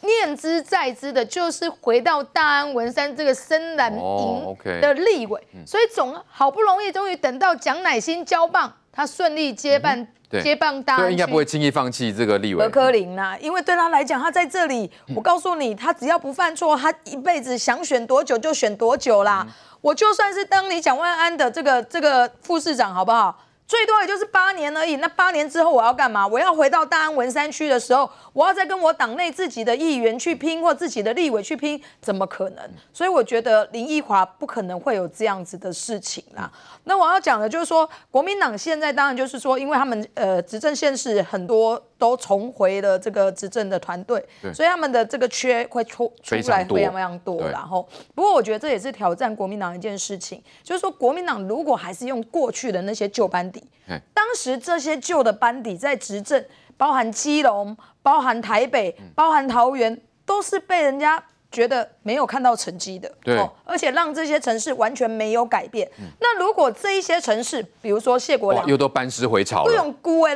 [0.02, 10.06] 念之在之的就是回到大安文山这个深蓝营的立委，所以总好不容易终于等到蒋乃新交棒，他顺利接办。
[10.44, 19.44] 接棒大安，应该不会轻易放弃这个立委何科林呐，因为对他来讲，他在这里，我告诉你，他只要不犯错，他一辈子想选多久就选多久啦。
[19.80, 23.36] 我就算是当你蒋万安的这个这个副市长，好不好？
[23.70, 24.96] 最多也就是八年而已。
[24.96, 26.26] 那八年之后我要干嘛？
[26.26, 32.70] 我要回到大安文山区的时候，我要再跟我党内自己的议员去拼，或自己的立委去拼，怎么可能？
[32.92, 36.50] 所以我觉得林奕华不可能会有这样子的事情啦。
[36.82, 44.20] 那我要讲的就是说，国民党现在当然就是说，因为他们呃执政县市很多都重回了这个执政的团队，
[44.52, 47.40] 所以他们的这个缺会出出来非常非常多。
[47.48, 53.59] 然后，不过我觉得这也是挑战国民党一件事情，就是说国民党如果还是用过去的那些旧班底，
[54.14, 56.44] 当时这些旧的班底在执政。
[56.76, 63.12] 包含基隆，包含台北、包含桃园，都是被人家觉得没有看到成绩的。
[63.22, 65.86] 对、哦，而且让这些城市完全没有改变。
[65.98, 70.34] 嗯、那如果这一些城市，比如说谢国梁，又都班师回朝了，不用孤为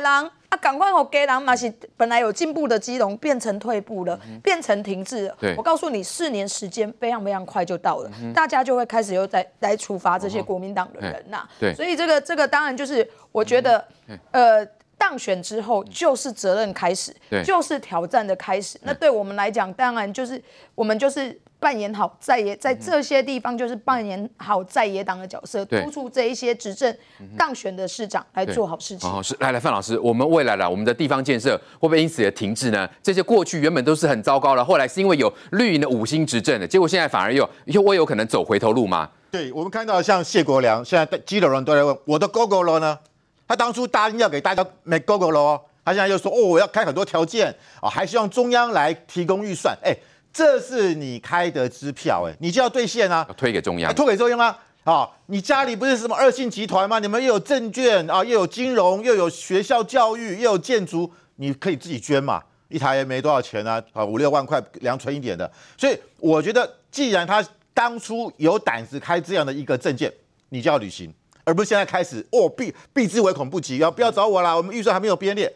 [0.49, 0.59] 狼。
[0.61, 5.37] 赶快和给人嘛是本来有进步的基隆变成退步了，嗯、变成停滞了。
[5.55, 11.49] 我告诉你，四年时间非常非常快就到了，嗯、大家就会开始又在来处罚这些国民党的人呐、啊。
[11.59, 14.67] 对，所以这个这个当然就是我觉得，嗯、呃，
[14.97, 18.79] 当选之后就是责任开始，就是挑战的开始。
[18.81, 20.41] 那对我们来讲，当然就是
[20.73, 21.39] 我们就是。
[21.65, 26.95] 扮演好在野，在这些地方就是扮演好在野党的角色，督促这一些执政
[27.35, 29.09] 当选的市长来做好事情。
[29.09, 32.87] 哦，是来来，范老师，我们未来了，我们的地方建设会不会因此而停滞呢？
[33.01, 39.09] 这些过去原本都是很糟糕的，后来是因为有绿营的五星执政的，结果现在反而又又会有可能走回头路吗？
[39.31, 42.99] 对，我们看到像谢国良，现在基隆人都在问我的 Gogoro 呢？
[43.47, 49.97] 他当初答应要给大家买 Gogoro，他现在又说哦，我要开很多条件啊，还希望中央来提供预算，哎。
[50.35, 56.99] 这是你开的支票，哎，你就要兑现啊，推给中央，推给中央啊，啊，你家里不是什么二信集团吗？
[56.99, 65.49] 你们又有证券啊，又有金融，又有学校教育，又有建筑，你可以自己捐嘛，一台也没多少钱啊，啊，五六万块，良存一点的。
[65.77, 67.41] 所以我觉得，既然他
[67.73, 70.11] 当初有胆子开这样的一个证件，
[70.49, 71.09] 你就要履行，
[71.45, 74.53] 而不是现在开始哦，避避之唯恐不及，要不要找我啦？
[74.53, 75.49] 我们预算还没有编列。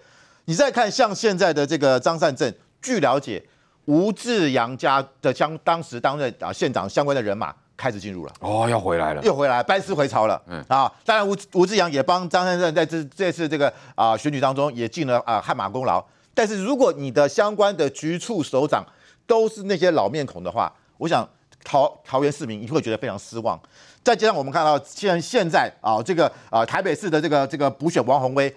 [0.46, 3.44] 你再看像现在的这个张善政，据了解。
[3.90, 10.40] 吴志阳家的相当时担任啊县长相关的人马开始进入了哦，要回来了，又回来，班师回朝了。
[10.46, 16.06] 嗯啊，当然吴吴志阳也帮张善政在这这次这个啊选举当中也尽了啊汗马功劳。
[16.36, 18.86] 但是如果你的相关的局处首长
[19.26, 21.28] 都是那些老面孔的话，我想
[21.64, 23.60] 桃桃园市民一定会觉得非常失望。
[24.04, 28.56] 再加上我们看到现现在啊这个啊台北市的这个这个补选王宏威，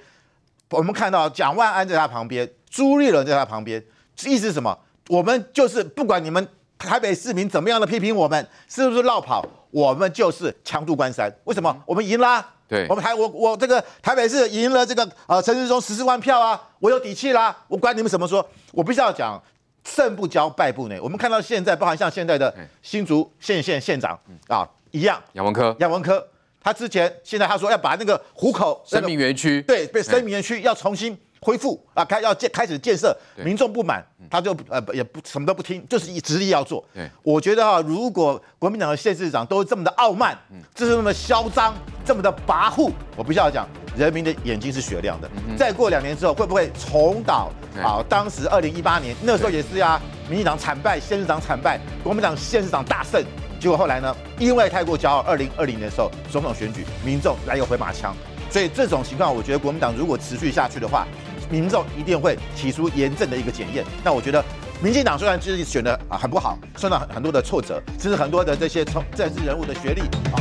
[0.68, 3.82] 我们看到蒋万安在他旁边，朱立伦在他旁边，
[4.26, 4.78] 意思是什么？
[5.12, 6.48] 我们就是不管你们
[6.78, 11.30] 台北市民怎么样的批评我们，是不是绕跑，我们就是强渡关山。
[11.44, 11.82] 为什么？
[11.84, 12.42] 我们赢啦！
[12.66, 17.54] 对，我们台我我这个台北市赢了这个呃陈时中十四万票啊，我有底气啦！
[17.68, 19.38] 我管你们怎么说，我必须要讲
[19.84, 20.98] 胜不骄败不馁。
[20.98, 26.26] 我们看到现在，包含像现在的新竹县县县长啊一样，杨文科，杨文科，
[26.58, 31.18] 他之前现在他说要把那个虎口生命园区，对，被生命园区要重新。
[31.44, 33.14] 恢复啊，开要建开始建设，
[33.44, 36.84] 民众不满，他就呃也不什么都不听，就是以执意要做。
[36.94, 41.74] 对，我觉得哈，如果国民党的县市长都这么的傲慢，嗯，就是那么嚣张，
[42.04, 45.28] 这么的跋扈，我必须要讲，人民的眼睛是雪亮的。
[45.58, 47.50] 再过两年之后，会不会重蹈
[47.82, 47.98] 啊？
[48.08, 53.20] 当时二零一八年那时候也是呀，民进党惨败，县市长惨败，国民党县市长大胜，
[53.58, 58.14] 结果后来呢，因为太过骄傲，二零二零年的时候总统选举，民众来个回马枪，
[58.48, 61.04] 所以这种情况，我觉得国民党如果持续下去的话。
[61.52, 63.84] 民众一定会提出严正的一个检验。
[64.02, 64.42] 那我觉得，
[64.82, 70.00] 民进党虽然自己选的啊很不好，受到很很多的挫折，甚至很多的这些从政治人物的学历
[70.32, 70.40] 啊。